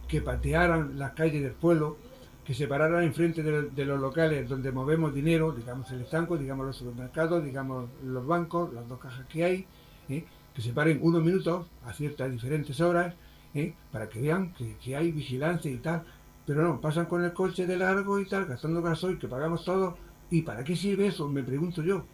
que 0.07 0.21
patearan 0.21 0.99
las 0.99 1.13
calles 1.13 1.41
del 1.41 1.53
pueblo, 1.53 1.97
que 2.45 2.53
se 2.53 2.67
pararan 2.67 3.03
enfrente 3.03 3.43
de, 3.43 3.69
de 3.69 3.85
los 3.85 3.99
locales 3.99 4.49
donde 4.49 4.71
movemos 4.71 5.13
dinero, 5.13 5.51
digamos 5.51 5.91
el 5.91 6.01
estanco, 6.01 6.37
digamos 6.37 6.65
los 6.65 6.75
supermercados, 6.77 7.43
digamos 7.43 7.89
los 8.03 8.25
bancos, 8.25 8.73
las 8.73 8.87
dos 8.87 8.99
cajas 8.99 9.25
que 9.27 9.43
hay, 9.43 9.65
¿eh? 10.09 10.25
que 10.53 10.61
se 10.61 10.73
paren 10.73 10.99
unos 11.01 11.23
minutos 11.23 11.67
a 11.85 11.93
ciertas 11.93 12.31
diferentes 12.31 12.79
horas, 12.81 13.15
¿eh? 13.53 13.73
para 13.91 14.09
que 14.09 14.21
vean 14.21 14.53
que, 14.53 14.95
hay 14.95 15.11
vigilancia 15.11 15.71
y 15.71 15.77
tal. 15.77 16.03
Pero 16.45 16.63
no, 16.63 16.81
pasan 16.81 17.05
con 17.05 17.23
el 17.23 17.33
coche 17.33 17.67
de 17.67 17.77
largo 17.77 18.19
y 18.19 18.25
tal, 18.25 18.45
gastando 18.45 18.81
gasoil, 18.81 19.19
que 19.19 19.27
pagamos 19.27 19.63
todo. 19.63 19.97
¿Y 20.29 20.41
para 20.41 20.63
qué 20.63 20.75
sirve 20.75 21.07
eso? 21.07 21.27
Me 21.27 21.43
pregunto 21.43 21.83
yo. 21.83 22.05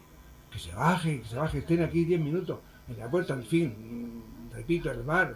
Que 0.51 0.59
se 0.59 0.73
baje, 0.73 1.21
que 1.21 1.27
se 1.27 1.35
baje, 1.37 1.59
estén 1.59 1.83
aquí 1.83 2.05
10 2.05 2.19
minutos 2.19 2.59
en 2.87 2.99
la 2.99 3.09
puerta, 3.09 3.33
en 3.33 3.43
fin, 3.43 4.23
repito, 4.53 4.89
el 4.89 5.03
bar, 5.03 5.35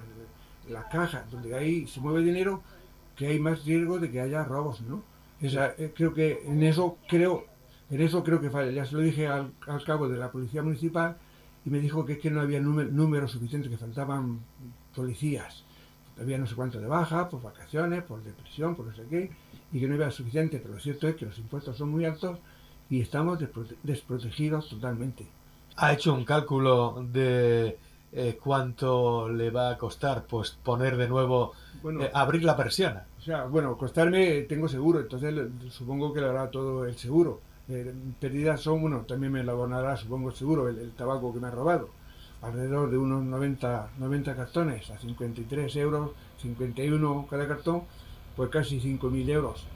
las 0.69 0.85
cajas, 0.85 1.29
donde 1.29 1.53
ahí 1.53 1.85
se 1.85 1.99
mueve 1.99 2.21
dinero, 2.21 2.63
que 3.21 3.27
hay 3.27 3.39
más 3.39 3.63
riesgo 3.65 3.99
de 3.99 4.09
que 4.09 4.19
haya 4.19 4.43
robos, 4.43 4.81
¿no? 4.81 5.03
Eh, 5.41 5.93
creo 5.95 6.11
que 6.11 6.41
en 6.43 6.63
eso 6.63 6.97
creo, 7.07 7.45
en 7.91 8.01
eso 8.01 8.23
creo 8.23 8.41
que 8.41 8.49
falla. 8.49 8.71
Ya 8.71 8.83
se 8.83 8.95
lo 8.95 9.01
dije 9.01 9.27
al, 9.27 9.53
cabo 9.85 10.09
de 10.09 10.17
la 10.17 10.31
policía 10.31 10.63
municipal 10.63 11.17
y 11.63 11.69
me 11.69 11.77
dijo 11.77 12.03
que 12.03 12.13
es 12.13 12.19
que 12.19 12.31
no 12.31 12.41
había 12.41 12.59
número, 12.59 12.89
número 12.89 13.27
suficiente, 13.27 13.69
que 13.69 13.77
faltaban 13.77 14.39
policías. 14.95 15.63
Había 16.19 16.39
no 16.39 16.47
sé 16.47 16.55
cuánto 16.55 16.79
de 16.79 16.87
baja, 16.87 17.29
por 17.29 17.43
vacaciones, 17.43 18.01
por 18.01 18.23
depresión, 18.23 18.75
por 18.75 18.87
no 18.87 18.95
sé 18.95 19.03
qué, 19.07 19.29
y 19.71 19.79
que 19.79 19.87
no 19.87 19.93
había 19.93 20.09
suficiente. 20.09 20.57
Pero 20.57 20.73
lo 20.73 20.79
cierto 20.79 21.07
es 21.07 21.15
que 21.15 21.27
los 21.27 21.37
impuestos 21.37 21.77
son 21.77 21.89
muy 21.89 22.05
altos 22.05 22.39
y 22.89 23.01
estamos 23.01 23.37
desprotegidos 23.83 24.67
totalmente. 24.67 25.27
¿Ha 25.75 25.93
hecho 25.93 26.11
un 26.15 26.25
cálculo 26.25 27.05
de 27.07 27.77
eh, 28.13 28.39
cuánto 28.41 29.29
le 29.29 29.51
va 29.51 29.69
a 29.69 29.77
costar 29.77 30.25
pues 30.25 30.57
poner 30.63 30.97
de 30.97 31.07
nuevo, 31.07 31.51
eh, 31.83 32.09
abrir 32.15 32.43
la 32.43 32.57
persiana? 32.57 33.05
O 33.21 33.23
sea, 33.23 33.45
bueno, 33.45 33.77
costarme 33.77 34.41
tengo 34.49 34.67
seguro, 34.67 34.99
entonces 34.99 35.31
supongo 35.69 36.11
que 36.11 36.21
le 36.21 36.27
hará 36.27 36.49
todo 36.49 36.85
el 36.85 36.95
seguro. 36.95 37.39
Eh, 37.69 37.93
pérdidas 38.19 38.61
son, 38.61 38.81
bueno, 38.81 39.01
también 39.01 39.31
me 39.31 39.43
lo 39.43 39.51
abonará, 39.51 39.95
supongo, 39.95 40.29
el 40.29 40.35
seguro, 40.35 40.67
el, 40.67 40.91
tabaco 40.93 41.31
que 41.31 41.39
me 41.39 41.45
ha 41.45 41.51
robado. 41.51 41.89
Alrededor 42.41 42.89
de 42.89 42.97
unos 42.97 43.23
90, 43.23 43.91
90 43.99 44.35
cartones 44.35 44.89
a 44.89 44.97
53 44.97 45.75
euros, 45.75 46.13
51 46.41 47.27
cada 47.29 47.47
cartón, 47.47 47.83
pues 48.35 48.49
casi 48.49 48.81
5.000 48.81 49.29
euros. 49.29 49.67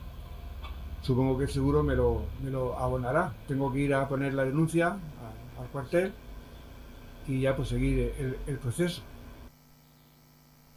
Supongo 1.03 1.37
que 1.37 1.43
el 1.43 1.51
seguro 1.51 1.83
me 1.83 1.95
lo, 1.95 2.23
me 2.43 2.49
lo 2.49 2.75
abonará. 2.79 3.31
Tengo 3.47 3.71
que 3.71 3.77
ir 3.81 3.93
a 3.93 4.07
poner 4.07 4.33
la 4.33 4.43
denuncia 4.43 4.97
al 5.59 5.67
cuartel 5.71 6.13
y 7.27 7.41
ya 7.41 7.55
pues 7.55 7.69
seguir 7.69 8.11
el 8.47 8.57
proceso. 8.57 9.03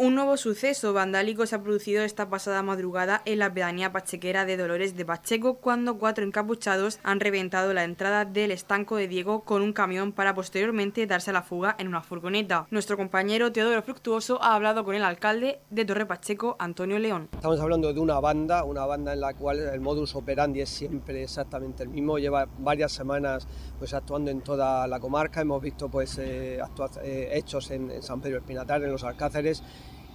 Un 0.01 0.15
nuevo 0.15 0.37
suceso 0.37 0.93
vandálico 0.93 1.45
se 1.45 1.57
ha 1.57 1.63
producido 1.65 2.05
esta 2.05 2.31
pasada 2.31 2.63
madrugada 2.63 3.21
en 3.25 3.41
la 3.41 3.53
pedanía 3.53 3.91
pachequera 3.91 4.45
de 4.45 4.57
Dolores 4.57 4.97
de 4.97 5.05
Pacheco 5.05 5.55
cuando 5.55 5.99
cuatro 5.99 6.25
encapuchados 6.25 7.01
han 7.03 7.19
reventado 7.19 7.75
la 7.75 7.83
entrada 7.83 8.25
del 8.25 8.53
estanco 8.53 8.95
de 8.95 9.09
Diego 9.09 9.41
con 9.43 9.61
un 9.61 9.73
camión 9.73 10.13
para 10.13 10.37
posteriormente 10.37 11.05
darse 11.09 11.31
a 11.31 11.33
la 11.33 11.43
fuga 11.43 11.75
en 11.81 11.89
una 11.89 12.01
furgoneta. 12.01 12.69
Nuestro 12.71 12.97
compañero 12.97 13.51
Teodoro 13.51 13.83
Fructuoso 13.83 14.41
ha 14.41 14.55
hablado 14.55 14.85
con 14.85 14.95
el 14.95 15.03
alcalde 15.03 15.59
de 15.69 15.85
Torre 15.85 16.07
Pacheco, 16.07 16.55
Antonio 16.61 17.01
León. 17.01 17.29
Estamos 17.33 17.59
hablando 17.59 17.93
de 17.93 17.99
una 17.99 18.21
banda, 18.21 18.63
una 18.63 18.87
banda 18.87 19.15
en 19.15 19.21
la 19.21 19.35
cual 19.35 19.59
el 19.59 19.81
modus 19.81 20.15
operandi 20.15 20.61
es 20.61 20.69
siempre 20.69 21.25
exactamente 21.25 21.83
el 21.83 21.89
mismo. 21.89 22.21
Lleva 22.21 22.47
varias 22.61 22.93
semanas 22.93 23.49
pues 23.81 23.93
actuando 23.95 24.31
en 24.31 24.43
toda 24.43 24.87
la 24.87 25.01
comarca. 25.01 25.41
Hemos 25.41 25.61
visto 25.61 25.89
pues 25.89 26.19
eh, 26.19 26.61
eh, 27.03 27.31
hechos 27.33 27.73
en, 27.73 27.91
en 27.91 28.01
San 28.01 28.21
Pedro 28.21 28.39
Espinatar, 28.39 28.81
en 28.85 28.93
los 28.93 29.03
Alcáceres 29.03 29.65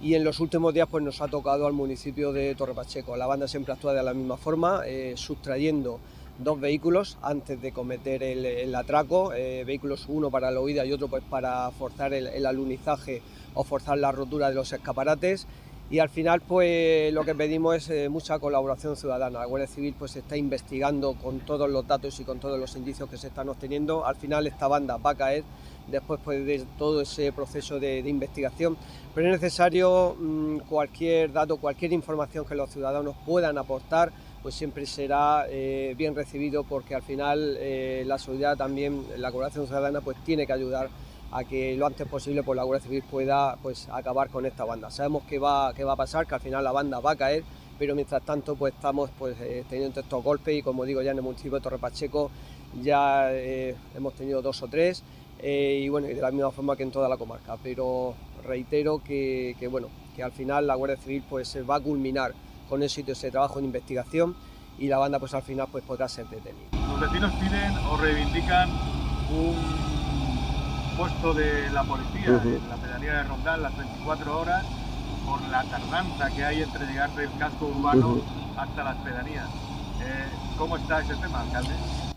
y 0.00 0.14
en 0.14 0.24
los 0.24 0.40
últimos 0.40 0.74
días 0.74 0.88
pues 0.90 1.02
nos 1.02 1.20
ha 1.20 1.28
tocado 1.28 1.66
al 1.66 1.72
municipio 1.72 2.32
de 2.32 2.54
Torre 2.54 2.74
Pacheco. 2.74 3.16
La 3.16 3.26
banda 3.26 3.48
siempre 3.48 3.72
actúa 3.72 3.94
de 3.94 4.02
la 4.02 4.14
misma 4.14 4.36
forma, 4.36 4.82
eh, 4.86 5.14
sustrayendo 5.16 6.00
dos 6.38 6.60
vehículos 6.60 7.16
antes 7.22 7.60
de 7.62 7.72
cometer 7.72 8.22
el, 8.22 8.74
atraco, 8.74 9.32
eh, 9.32 9.62
vehículos 9.64 10.06
uno 10.08 10.30
para 10.30 10.50
la 10.50 10.60
huida 10.60 10.84
y 10.84 10.92
otro 10.92 11.08
pues 11.08 11.22
para 11.22 11.70
forzar 11.70 12.12
el, 12.12 12.44
alunizaje 12.44 13.22
o 13.54 13.62
forzar 13.62 13.98
la 13.98 14.10
rotura 14.10 14.48
de 14.48 14.54
los 14.54 14.72
escaparates 14.72 15.46
y 15.90 16.00
al 16.00 16.08
final 16.08 16.40
pues 16.40 17.12
lo 17.12 17.24
que 17.24 17.34
pedimos 17.34 17.76
es 17.76 17.90
eh, 17.90 18.08
mucha 18.08 18.38
colaboración 18.38 18.96
ciudadana. 18.96 19.40
La 19.40 19.44
Guardia 19.44 19.68
Civil 19.68 19.94
pues 19.96 20.16
está 20.16 20.36
investigando 20.36 21.14
con 21.14 21.40
todos 21.40 21.70
los 21.70 21.86
datos 21.86 22.18
y 22.18 22.24
con 22.24 22.40
todos 22.40 22.58
los 22.58 22.74
indicios 22.74 23.08
que 23.08 23.18
se 23.18 23.28
están 23.28 23.48
obteniendo. 23.48 24.04
Al 24.04 24.16
final 24.16 24.46
esta 24.46 24.66
banda 24.66 24.96
va 24.96 25.10
a 25.10 25.14
caer 25.14 25.44
después 25.88 26.20
pues, 26.24 26.44
de 26.44 26.64
todo 26.78 27.00
ese 27.00 27.32
proceso 27.32 27.78
de, 27.78 27.98
investigación. 27.98 28.76
Pero 29.14 29.28
es 29.28 29.40
necesario 29.40 30.16
mm, 30.18 30.58
cualquier 30.68 31.32
dato, 31.32 31.56
cualquier 31.56 31.92
información 31.92 32.44
que 32.44 32.54
los 32.54 32.70
ciudadanos 32.70 33.14
puedan 33.24 33.58
aportar, 33.58 34.12
pues 34.42 34.54
siempre 34.54 34.86
será 34.86 35.46
eh, 35.48 35.94
bien 35.96 36.14
recibido 36.14 36.64
porque 36.64 36.94
al 36.94 37.02
final 37.02 37.56
eh, 37.58 38.04
la 38.06 38.18
seguridad 38.18 38.56
también, 38.56 39.02
la 39.16 39.30
colaboración 39.30 39.66
ciudadana, 39.66 40.00
pues 40.00 40.16
tiene 40.24 40.46
que 40.46 40.52
ayudar 40.52 40.88
a 41.32 41.44
que 41.44 41.74
lo 41.76 41.86
antes 41.86 42.06
posible 42.06 42.42
pues, 42.42 42.56
la 42.56 42.64
Guardia 42.64 42.84
Civil 42.84 43.02
pueda 43.10 43.56
pues, 43.62 43.88
acabar 43.90 44.28
con 44.28 44.46
esta 44.46 44.64
banda. 44.64 44.90
Sabemos 44.90 45.24
que 45.24 45.38
va, 45.38 45.72
que 45.74 45.84
va 45.84 45.94
a 45.94 45.96
pasar, 45.96 46.26
que 46.26 46.34
al 46.34 46.40
final 46.40 46.62
la 46.62 46.72
banda 46.72 47.00
va 47.00 47.12
a 47.12 47.16
caer, 47.16 47.42
pero 47.78 47.94
mientras 47.94 48.22
tanto 48.22 48.54
pues, 48.54 48.74
estamos 48.74 49.10
pues, 49.18 49.36
eh, 49.40 49.64
teniendo 49.68 50.00
estos 50.00 50.22
golpes 50.22 50.56
y 50.56 50.62
como 50.62 50.84
digo 50.84 51.02
ya 51.02 51.12
en 51.12 51.18
el 51.18 51.24
municipio 51.24 51.58
de 51.58 51.62
Torre 51.62 51.78
Pacheco 51.78 52.30
ya 52.82 53.32
hemos 53.32 54.14
tenido 54.14 54.42
dos 54.42 54.60
o 54.64 54.66
tres 54.66 55.04
eh, 55.46 55.82
y 55.84 55.90
bueno, 55.90 56.06
de 56.06 56.14
la 56.14 56.30
misma 56.30 56.50
forma 56.50 56.74
que 56.74 56.84
en 56.84 56.90
toda 56.90 57.06
la 57.06 57.18
comarca. 57.18 57.58
Pero 57.62 58.14
reitero 58.46 59.02
que, 59.04 59.54
bueno, 59.70 59.88
que 60.16 60.22
al 60.22 60.32
final 60.32 60.66
la 60.66 60.74
Guardia 60.74 60.96
Civil 60.96 61.22
pues 61.28 61.48
se 61.48 61.60
va 61.60 61.76
a 61.76 61.80
culminar 61.80 62.32
con 62.66 62.82
éxito 62.82 63.12
ese 63.12 63.30
trabajo 63.30 63.58
de 63.58 63.66
investigación 63.66 64.34
y 64.78 64.86
la 64.86 64.96
banda 64.96 65.18
pues 65.18 65.34
al 65.34 65.42
final 65.42 65.68
pues 65.70 65.84
podrá 65.84 66.08
ser 66.08 66.26
detenida. 66.28 66.70
Los 66.88 66.98
vecinos 66.98 67.30
piden 67.34 67.76
o 67.90 67.96
reivindican 67.98 68.70
un 68.70 69.54
puesto 70.96 71.34
de 71.34 71.68
la 71.72 71.84
policía 71.84 72.40
en 72.42 72.68
la 72.70 72.76
pedanía 72.76 73.12
de 73.18 73.22
Rondal 73.24 73.62
las 73.62 73.76
24 73.76 74.40
horas 74.40 74.64
por 75.26 75.42
la 75.48 75.62
tardanza 75.64 76.30
que 76.30 76.42
hay 76.42 76.62
entre 76.62 76.86
llegar 76.86 77.14
del 77.16 77.30
casco 77.38 77.66
urbano 77.66 78.22
hasta 78.56 78.82
las 78.82 78.96
pedanías. 78.96 79.48
Eh, 80.00 80.24
¿Cómo 80.56 80.78
está 80.78 81.00
ese 81.00 81.16
tema, 81.16 81.42
alcalde? 81.42 81.74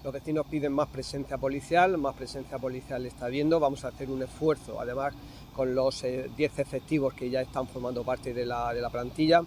Los 0.07 0.13
vecinos 0.13 0.45
piden 0.49 0.71
más 0.71 0.87
presencia 0.87 1.37
policial, 1.37 1.97
más 1.97 2.15
presencia 2.15 2.57
policial 2.57 3.05
está 3.05 3.27
viendo. 3.27 3.59
Vamos 3.59 3.83
a 3.83 3.89
hacer 3.89 4.09
un 4.09 4.23
esfuerzo, 4.23 4.79
además, 4.79 5.13
con 5.53 5.75
los 5.75 6.01
10 6.01 6.29
eh, 6.37 6.61
efectivos 6.61 7.13
que 7.13 7.29
ya 7.29 7.41
están 7.41 7.67
formando 7.67 8.05
parte 8.05 8.33
de 8.33 8.45
la, 8.45 8.89
plantilla. 8.89 9.41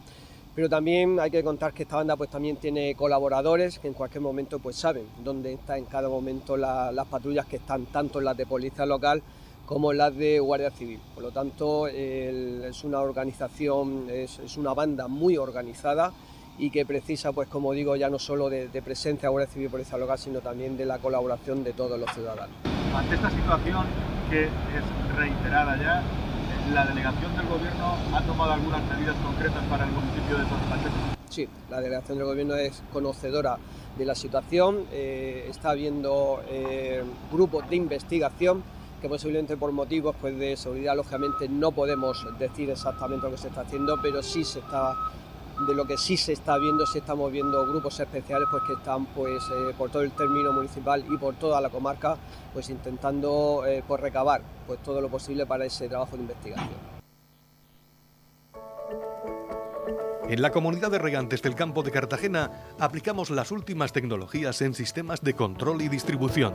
Pero 0.54 0.68
también 0.68 1.18
hay 1.18 1.30
que 1.30 1.42
contar 1.42 1.72
que 1.72 1.84
esta 1.84 1.96
banda 1.96 2.14
pues 2.14 2.28
también 2.28 2.56
tiene 2.56 2.94
colaboradores 2.94 3.78
que 3.78 3.88
en 3.88 3.94
cualquier 3.94 4.20
momento 4.20 4.58
pues 4.58 4.76
saben 4.76 5.06
dónde 5.24 5.54
están 5.54 5.78
en 5.78 5.84
cada 5.86 6.10
momento 6.10 6.58
las 6.58 7.06
patrullas 7.06 7.46
que 7.46 7.56
están 7.56 7.86
tanto 7.86 8.20
las 8.20 8.36
de 8.36 8.44
policía 8.44 8.84
local 8.84 9.22
como 9.64 9.94
las 9.94 10.14
de 10.14 10.40
Guardia 10.40 10.70
Civil. 10.72 11.00
Por 11.14 11.22
lo 11.22 11.30
tanto, 11.30 11.86
es 11.86 12.84
una 12.84 13.00
organización, 13.00 14.10
es 14.10 14.58
una 14.58 14.74
banda 14.74 15.08
muy 15.08 15.38
organizada 15.38 16.12
y 16.60 16.70
que 16.70 16.84
precisa, 16.84 17.32
pues 17.32 17.48
como 17.48 17.72
digo, 17.72 17.96
ya 17.96 18.10
no 18.10 18.18
solo 18.18 18.50
de, 18.50 18.68
presencia 18.84 19.28
de 19.28 19.32
Guardia 19.32 19.50
Civil 19.50 19.68
y 19.68 19.70
Policía 19.70 19.96
Local, 19.96 20.18
sino 20.18 20.40
también 20.40 20.76
de 20.76 20.84
la 20.84 20.98
colaboración 20.98 21.64
de 21.64 21.72
todos 21.72 21.98
los 21.98 22.12
ciudadanos. 22.12 22.54
Ante 22.94 23.14
esta 23.14 23.30
situación 23.30 23.86
que 24.28 24.44
es 24.44 25.16
reiterada 25.16 25.76
ya, 25.78 26.02
¿la 26.74 26.84
delegación 26.84 27.34
del 27.34 27.46
Gobierno 27.46 27.96
ha 28.14 28.22
tomado 28.22 28.52
algunas 28.52 28.82
medidas 28.90 29.16
concretas 29.24 29.64
para 29.70 29.84
el 29.84 29.90
municipio 29.90 30.36
de 30.36 30.44
Torre 30.44 31.20
Sí, 31.30 31.48
la 31.70 31.80
delegación 31.80 32.18
del 32.18 32.26
Gobierno 32.26 32.54
es 32.56 32.82
conocedora 32.92 33.56
de 33.96 34.04
la 34.04 34.14
situación, 34.14 34.84
eh, 34.92 35.46
está 35.48 35.70
habiendo 35.70 36.42
eh, 36.50 37.02
grupos 37.32 37.68
de 37.70 37.76
investigación 37.76 38.62
que 39.00 39.08
posiblemente 39.08 39.56
por 39.56 39.72
motivos 39.72 40.14
pues, 40.20 40.38
de 40.38 40.58
seguridad, 40.58 40.94
lógicamente, 40.94 41.48
no 41.48 41.72
podemos 41.72 42.26
decir 42.38 42.68
exactamente 42.68 43.26
lo 43.26 43.32
que 43.32 43.38
se 43.38 43.48
está 43.48 43.62
haciendo, 43.62 43.98
pero 44.02 44.22
sí 44.22 44.44
se 44.44 44.58
está 44.58 44.94
de 45.66 45.74
lo 45.74 45.84
que 45.86 45.96
sí 45.98 46.16
se 46.16 46.32
está 46.32 46.58
viendo, 46.58 46.86
se 46.86 46.98
estamos 46.98 47.30
viendo 47.30 47.66
grupos 47.66 47.98
especiales 48.00 48.48
pues 48.50 48.62
que 48.66 48.72
están 48.74 49.06
pues 49.06 49.42
eh, 49.52 49.74
por 49.76 49.90
todo 49.90 50.02
el 50.02 50.12
término 50.12 50.52
municipal 50.52 51.04
y 51.08 51.16
por 51.16 51.34
toda 51.34 51.60
la 51.60 51.68
comarca 51.68 52.16
pues 52.52 52.70
intentando 52.70 53.64
eh, 53.66 53.82
pues 53.86 54.00
recabar 54.00 54.42
pues 54.66 54.82
todo 54.82 55.00
lo 55.00 55.08
posible 55.08 55.46
para 55.46 55.64
ese 55.64 55.88
trabajo 55.88 56.16
de 56.16 56.22
investigación. 56.22 57.00
En 60.28 60.42
la 60.42 60.52
comunidad 60.52 60.92
de 60.92 60.98
regantes 60.98 61.42
del 61.42 61.56
campo 61.56 61.82
de 61.82 61.90
Cartagena 61.90 62.50
aplicamos 62.78 63.30
las 63.30 63.50
últimas 63.50 63.92
tecnologías 63.92 64.62
en 64.62 64.74
sistemas 64.74 65.22
de 65.22 65.34
control 65.34 65.82
y 65.82 65.88
distribución, 65.88 66.54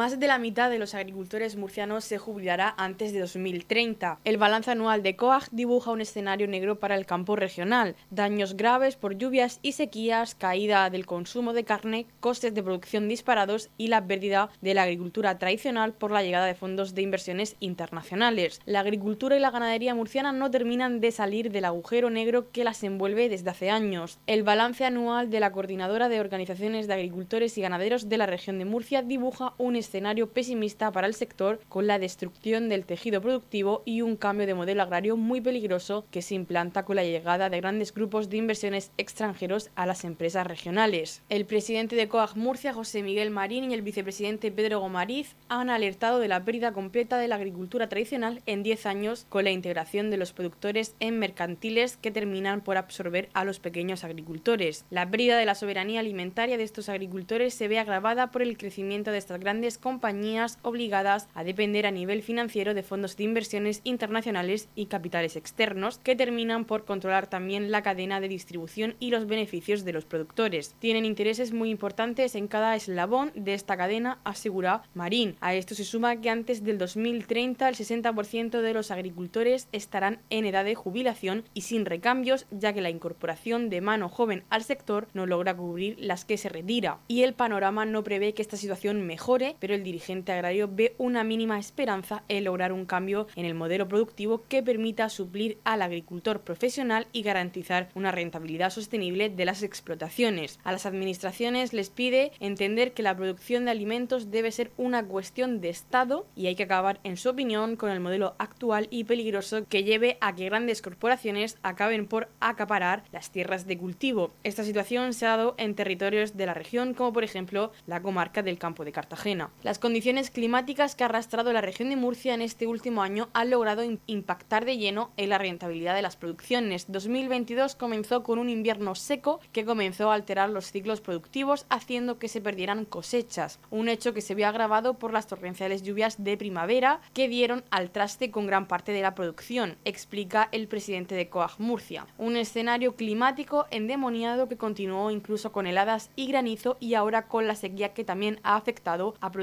Más 0.00 0.18
de 0.18 0.28
la 0.28 0.38
mitad 0.38 0.70
de 0.70 0.78
los 0.78 0.94
agricultores 0.94 1.56
murcianos 1.56 2.06
se 2.06 2.16
jubilará 2.16 2.74
antes 2.78 3.12
de 3.12 3.20
2030. 3.20 4.18
El 4.24 4.38
balance 4.38 4.70
anual 4.70 5.02
de 5.02 5.14
COAG 5.14 5.50
dibuja 5.50 5.90
un 5.90 6.00
escenario 6.00 6.48
negro 6.48 6.80
para 6.80 6.94
el 6.94 7.04
campo 7.04 7.36
regional. 7.36 7.94
Daños 8.10 8.56
graves 8.56 8.96
por 8.96 9.18
lluvias 9.18 9.58
y 9.60 9.72
sequías, 9.72 10.34
caída 10.34 10.88
del 10.88 11.04
consumo 11.04 11.52
de 11.52 11.64
carne, 11.64 12.06
costes 12.20 12.54
de 12.54 12.62
producción 12.62 13.08
disparados 13.08 13.68
y 13.76 13.88
la 13.88 14.06
pérdida 14.06 14.48
de 14.62 14.72
la 14.72 14.84
agricultura 14.84 15.38
tradicional 15.38 15.92
por 15.92 16.12
la 16.12 16.22
llegada 16.22 16.46
de 16.46 16.54
fondos 16.54 16.94
de 16.94 17.02
inversiones 17.02 17.56
internacionales. 17.60 18.62
La 18.64 18.80
agricultura 18.80 19.36
y 19.36 19.40
la 19.40 19.50
ganadería 19.50 19.94
murciana 19.94 20.32
no 20.32 20.50
terminan 20.50 21.00
de 21.00 21.12
salir 21.12 21.52
del 21.52 21.66
agujero 21.66 22.08
negro 22.08 22.50
que 22.52 22.64
las 22.64 22.82
envuelve 22.84 23.28
desde 23.28 23.50
hace 23.50 23.68
años. 23.68 24.18
El 24.26 24.44
balance 24.44 24.86
anual 24.86 25.28
de 25.28 25.40
la 25.40 25.52
Coordinadora 25.52 26.08
de 26.08 26.20
Organizaciones 26.20 26.86
de 26.86 26.94
Agricultores 26.94 27.58
y 27.58 27.60
Ganaderos 27.60 28.08
de 28.08 28.16
la 28.16 28.24
región 28.24 28.58
de 28.58 28.64
Murcia 28.64 29.02
dibuja 29.02 29.52
un 29.58 29.76
escenario 29.76 29.89
pesimista 30.32 30.92
para 30.92 31.06
el 31.06 31.14
sector 31.14 31.60
con 31.68 31.86
la 31.86 31.98
destrucción 31.98 32.68
del 32.68 32.84
tejido 32.84 33.20
productivo 33.20 33.82
y 33.84 34.02
un 34.02 34.16
cambio 34.16 34.46
de 34.46 34.54
modelo 34.54 34.82
agrario 34.82 35.16
muy 35.16 35.40
peligroso 35.40 36.04
que 36.10 36.22
se 36.22 36.34
implanta 36.34 36.84
con 36.84 36.96
la 36.96 37.04
llegada 37.04 37.50
de 37.50 37.60
grandes 37.60 37.92
grupos 37.92 38.28
de 38.28 38.36
inversiones 38.36 38.92
extranjeros 38.98 39.70
a 39.74 39.86
las 39.86 40.04
empresas 40.04 40.46
regionales. 40.46 41.22
El 41.28 41.44
presidente 41.44 41.96
de 41.96 42.08
COAG 42.08 42.36
Murcia, 42.36 42.72
José 42.72 43.02
Miguel 43.02 43.30
Marín, 43.30 43.70
y 43.70 43.74
el 43.74 43.82
vicepresidente 43.82 44.52
Pedro 44.52 44.80
Gomariz 44.80 45.34
han 45.48 45.70
alertado 45.70 46.18
de 46.18 46.28
la 46.28 46.44
pérdida 46.44 46.72
completa 46.72 47.18
de 47.18 47.28
la 47.28 47.36
agricultura 47.36 47.88
tradicional 47.88 48.42
en 48.46 48.62
10 48.62 48.86
años 48.86 49.26
con 49.28 49.44
la 49.44 49.50
integración 49.50 50.10
de 50.10 50.16
los 50.16 50.32
productores 50.32 50.94
en 51.00 51.18
mercantiles 51.18 51.96
que 51.96 52.10
terminan 52.10 52.60
por 52.60 52.76
absorber 52.76 53.28
a 53.32 53.44
los 53.44 53.60
pequeños 53.60 54.04
agricultores. 54.04 54.84
La 54.90 55.10
pérdida 55.10 55.38
de 55.38 55.46
la 55.46 55.54
soberanía 55.54 56.00
alimentaria 56.00 56.56
de 56.56 56.64
estos 56.64 56.88
agricultores 56.88 57.54
se 57.54 57.68
ve 57.68 57.78
agravada 57.78 58.30
por 58.30 58.42
el 58.42 58.56
crecimiento 58.56 59.10
de 59.10 59.18
estas 59.18 59.40
grandes 59.40 59.78
compañías 59.80 60.58
obligadas 60.62 61.28
a 61.34 61.44
depender 61.44 61.86
a 61.86 61.90
nivel 61.90 62.22
financiero 62.22 62.74
de 62.74 62.82
fondos 62.82 63.16
de 63.16 63.24
inversiones 63.24 63.80
internacionales 63.84 64.68
y 64.74 64.86
capitales 64.86 65.36
externos 65.36 65.98
que 65.98 66.16
terminan 66.16 66.64
por 66.64 66.84
controlar 66.84 67.26
también 67.26 67.70
la 67.70 67.82
cadena 67.82 68.20
de 68.20 68.28
distribución 68.28 68.94
y 69.00 69.10
los 69.10 69.26
beneficios 69.26 69.84
de 69.84 69.92
los 69.92 70.04
productores. 70.04 70.74
Tienen 70.78 71.04
intereses 71.04 71.52
muy 71.52 71.70
importantes 71.70 72.34
en 72.34 72.48
cada 72.48 72.76
eslabón 72.76 73.32
de 73.34 73.54
esta 73.54 73.76
cadena, 73.76 74.18
asegura 74.24 74.82
Marín. 74.94 75.36
A 75.40 75.54
esto 75.54 75.74
se 75.74 75.84
suma 75.84 76.20
que 76.20 76.30
antes 76.30 76.64
del 76.64 76.78
2030 76.78 77.68
el 77.68 77.74
60% 77.74 78.60
de 78.60 78.74
los 78.74 78.90
agricultores 78.90 79.68
estarán 79.72 80.20
en 80.30 80.44
edad 80.44 80.64
de 80.64 80.74
jubilación 80.74 81.44
y 81.54 81.62
sin 81.62 81.86
recambios, 81.86 82.46
ya 82.50 82.72
que 82.72 82.80
la 82.80 82.90
incorporación 82.90 83.70
de 83.70 83.80
mano 83.80 84.08
joven 84.08 84.44
al 84.50 84.64
sector 84.64 85.08
no 85.14 85.26
logra 85.26 85.56
cubrir 85.56 85.96
las 85.98 86.24
que 86.24 86.36
se 86.36 86.48
retira. 86.48 86.98
Y 87.08 87.22
el 87.22 87.34
panorama 87.34 87.84
no 87.84 88.04
prevé 88.04 88.34
que 88.34 88.42
esta 88.42 88.56
situación 88.56 89.06
mejore, 89.06 89.56
pero 89.58 89.69
el 89.72 89.84
dirigente 89.84 90.32
agrario 90.32 90.68
ve 90.70 90.94
una 90.98 91.24
mínima 91.24 91.58
esperanza 91.58 92.24
en 92.28 92.44
lograr 92.44 92.72
un 92.72 92.86
cambio 92.86 93.26
en 93.36 93.44
el 93.44 93.54
modelo 93.54 93.88
productivo 93.88 94.44
que 94.48 94.62
permita 94.62 95.08
suplir 95.08 95.58
al 95.64 95.82
agricultor 95.82 96.40
profesional 96.42 97.06
y 97.12 97.22
garantizar 97.22 97.88
una 97.94 98.12
rentabilidad 98.12 98.70
sostenible 98.70 99.28
de 99.28 99.44
las 99.44 99.62
explotaciones. 99.62 100.58
A 100.64 100.72
las 100.72 100.86
administraciones 100.86 101.72
les 101.72 101.90
pide 101.90 102.32
entender 102.40 102.92
que 102.92 103.02
la 103.02 103.16
producción 103.16 103.64
de 103.64 103.70
alimentos 103.70 104.30
debe 104.30 104.52
ser 104.52 104.70
una 104.76 105.04
cuestión 105.04 105.60
de 105.60 105.70
Estado 105.70 106.26
y 106.36 106.46
hay 106.46 106.54
que 106.54 106.64
acabar, 106.64 107.00
en 107.04 107.16
su 107.16 107.28
opinión, 107.28 107.76
con 107.76 107.90
el 107.90 108.00
modelo 108.00 108.34
actual 108.38 108.88
y 108.90 109.04
peligroso 109.04 109.66
que 109.68 109.84
lleve 109.84 110.18
a 110.20 110.34
que 110.34 110.46
grandes 110.46 110.82
corporaciones 110.82 111.58
acaben 111.62 112.06
por 112.06 112.28
acaparar 112.40 113.04
las 113.12 113.30
tierras 113.30 113.66
de 113.66 113.78
cultivo. 113.78 114.32
Esta 114.44 114.64
situación 114.64 115.12
se 115.14 115.26
ha 115.26 115.36
dado 115.36 115.54
en 115.58 115.74
territorios 115.74 116.36
de 116.36 116.46
la 116.46 116.54
región 116.54 116.94
como 116.94 117.12
por 117.12 117.24
ejemplo 117.24 117.72
la 117.86 118.02
comarca 118.02 118.42
del 118.42 118.58
campo 118.58 118.84
de 118.84 118.92
Cartagena. 118.92 119.49
Las 119.62 119.78
condiciones 119.78 120.30
climáticas 120.30 120.96
que 120.96 121.04
ha 121.04 121.06
arrastrado 121.06 121.52
la 121.52 121.60
región 121.60 121.90
de 121.90 121.96
Murcia 121.96 122.32
en 122.32 122.40
este 122.40 122.66
último 122.66 123.02
año 123.02 123.28
han 123.34 123.50
logrado 123.50 123.82
impactar 124.06 124.64
de 124.64 124.78
lleno 124.78 125.10
en 125.18 125.28
la 125.28 125.36
rentabilidad 125.36 125.94
de 125.94 126.00
las 126.00 126.16
producciones. 126.16 126.90
2022 126.90 127.74
comenzó 127.74 128.22
con 128.22 128.38
un 128.38 128.48
invierno 128.48 128.94
seco 128.94 129.38
que 129.52 129.66
comenzó 129.66 130.10
a 130.10 130.14
alterar 130.14 130.48
los 130.48 130.72
ciclos 130.72 131.02
productivos 131.02 131.66
haciendo 131.68 132.18
que 132.18 132.28
se 132.28 132.40
perdieran 132.40 132.86
cosechas, 132.86 133.60
un 133.68 133.90
hecho 133.90 134.14
que 134.14 134.22
se 134.22 134.34
vio 134.34 134.48
agravado 134.48 134.94
por 134.94 135.12
las 135.12 135.26
torrenciales 135.26 135.82
lluvias 135.82 136.24
de 136.24 136.38
primavera 136.38 137.02
que 137.12 137.28
dieron 137.28 137.62
al 137.70 137.90
traste 137.90 138.30
con 138.30 138.46
gran 138.46 138.66
parte 138.66 138.92
de 138.92 139.02
la 139.02 139.14
producción, 139.14 139.76
explica 139.84 140.48
el 140.52 140.68
presidente 140.68 141.14
de 141.14 141.28
COAG 141.28 141.60
Murcia. 141.60 142.06
Un 142.16 142.38
escenario 142.38 142.96
climático 142.96 143.66
endemoniado 143.70 144.48
que 144.48 144.56
continuó 144.56 145.10
incluso 145.10 145.52
con 145.52 145.66
heladas 145.66 146.08
y 146.16 146.28
granizo 146.28 146.78
y 146.80 146.94
ahora 146.94 147.28
con 147.28 147.46
la 147.46 147.56
sequía 147.56 147.92
que 147.92 148.04
también 148.04 148.40
ha 148.42 148.56
afectado 148.56 149.16
a 149.20 149.30
producciones 149.30 149.39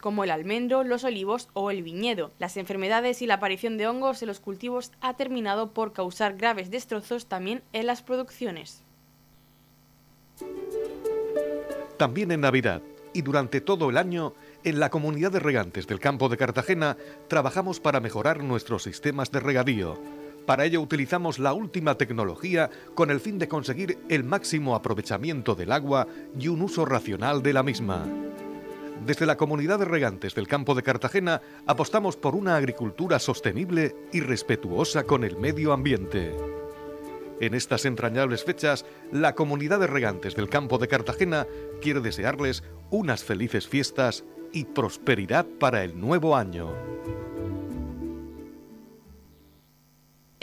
como 0.00 0.24
el 0.24 0.30
almendro, 0.30 0.84
los 0.84 1.04
olivos 1.04 1.48
o 1.52 1.70
el 1.70 1.82
viñedo. 1.82 2.32
Las 2.38 2.56
enfermedades 2.56 3.22
y 3.22 3.26
la 3.26 3.34
aparición 3.34 3.76
de 3.76 3.86
hongos 3.86 4.22
en 4.22 4.28
los 4.28 4.40
cultivos 4.40 4.92
ha 5.00 5.14
terminado 5.14 5.72
por 5.72 5.92
causar 5.92 6.36
graves 6.36 6.70
destrozos 6.70 7.26
también 7.26 7.62
en 7.72 7.86
las 7.86 8.02
producciones. 8.02 8.82
También 11.96 12.30
en 12.32 12.40
Navidad 12.40 12.82
y 13.12 13.22
durante 13.22 13.62
todo 13.62 13.88
el 13.88 13.96
año, 13.96 14.34
en 14.62 14.78
la 14.78 14.90
comunidad 14.90 15.32
de 15.32 15.40
regantes 15.40 15.86
del 15.86 16.00
campo 16.00 16.28
de 16.28 16.36
Cartagena 16.36 16.98
trabajamos 17.28 17.80
para 17.80 18.00
mejorar 18.00 18.44
nuestros 18.44 18.82
sistemas 18.82 19.30
de 19.30 19.40
regadío. 19.40 19.98
Para 20.44 20.64
ello 20.64 20.82
utilizamos 20.82 21.38
la 21.38 21.54
última 21.54 21.96
tecnología 21.96 22.70
con 22.94 23.10
el 23.10 23.20
fin 23.20 23.38
de 23.38 23.48
conseguir 23.48 23.98
el 24.10 24.22
máximo 24.22 24.74
aprovechamiento 24.74 25.54
del 25.54 25.72
agua 25.72 26.06
y 26.38 26.48
un 26.48 26.60
uso 26.60 26.84
racional 26.84 27.42
de 27.42 27.52
la 27.54 27.62
misma. 27.62 28.06
Desde 29.04 29.26
la 29.26 29.36
comunidad 29.36 29.78
de 29.78 29.84
regantes 29.84 30.34
del 30.34 30.48
campo 30.48 30.74
de 30.74 30.82
Cartagena 30.82 31.42
apostamos 31.66 32.16
por 32.16 32.34
una 32.34 32.56
agricultura 32.56 33.18
sostenible 33.18 33.94
y 34.12 34.20
respetuosa 34.20 35.04
con 35.04 35.24
el 35.24 35.36
medio 35.36 35.72
ambiente. 35.72 36.34
En 37.40 37.54
estas 37.54 37.84
entrañables 37.84 38.44
fechas, 38.44 38.86
la 39.12 39.34
comunidad 39.34 39.78
de 39.78 39.86
regantes 39.86 40.34
del 40.34 40.48
campo 40.48 40.78
de 40.78 40.88
Cartagena 40.88 41.46
quiere 41.82 42.00
desearles 42.00 42.64
unas 42.90 43.22
felices 43.22 43.68
fiestas 43.68 44.24
y 44.52 44.64
prosperidad 44.64 45.44
para 45.44 45.84
el 45.84 46.00
nuevo 46.00 46.34
año. 46.34 46.72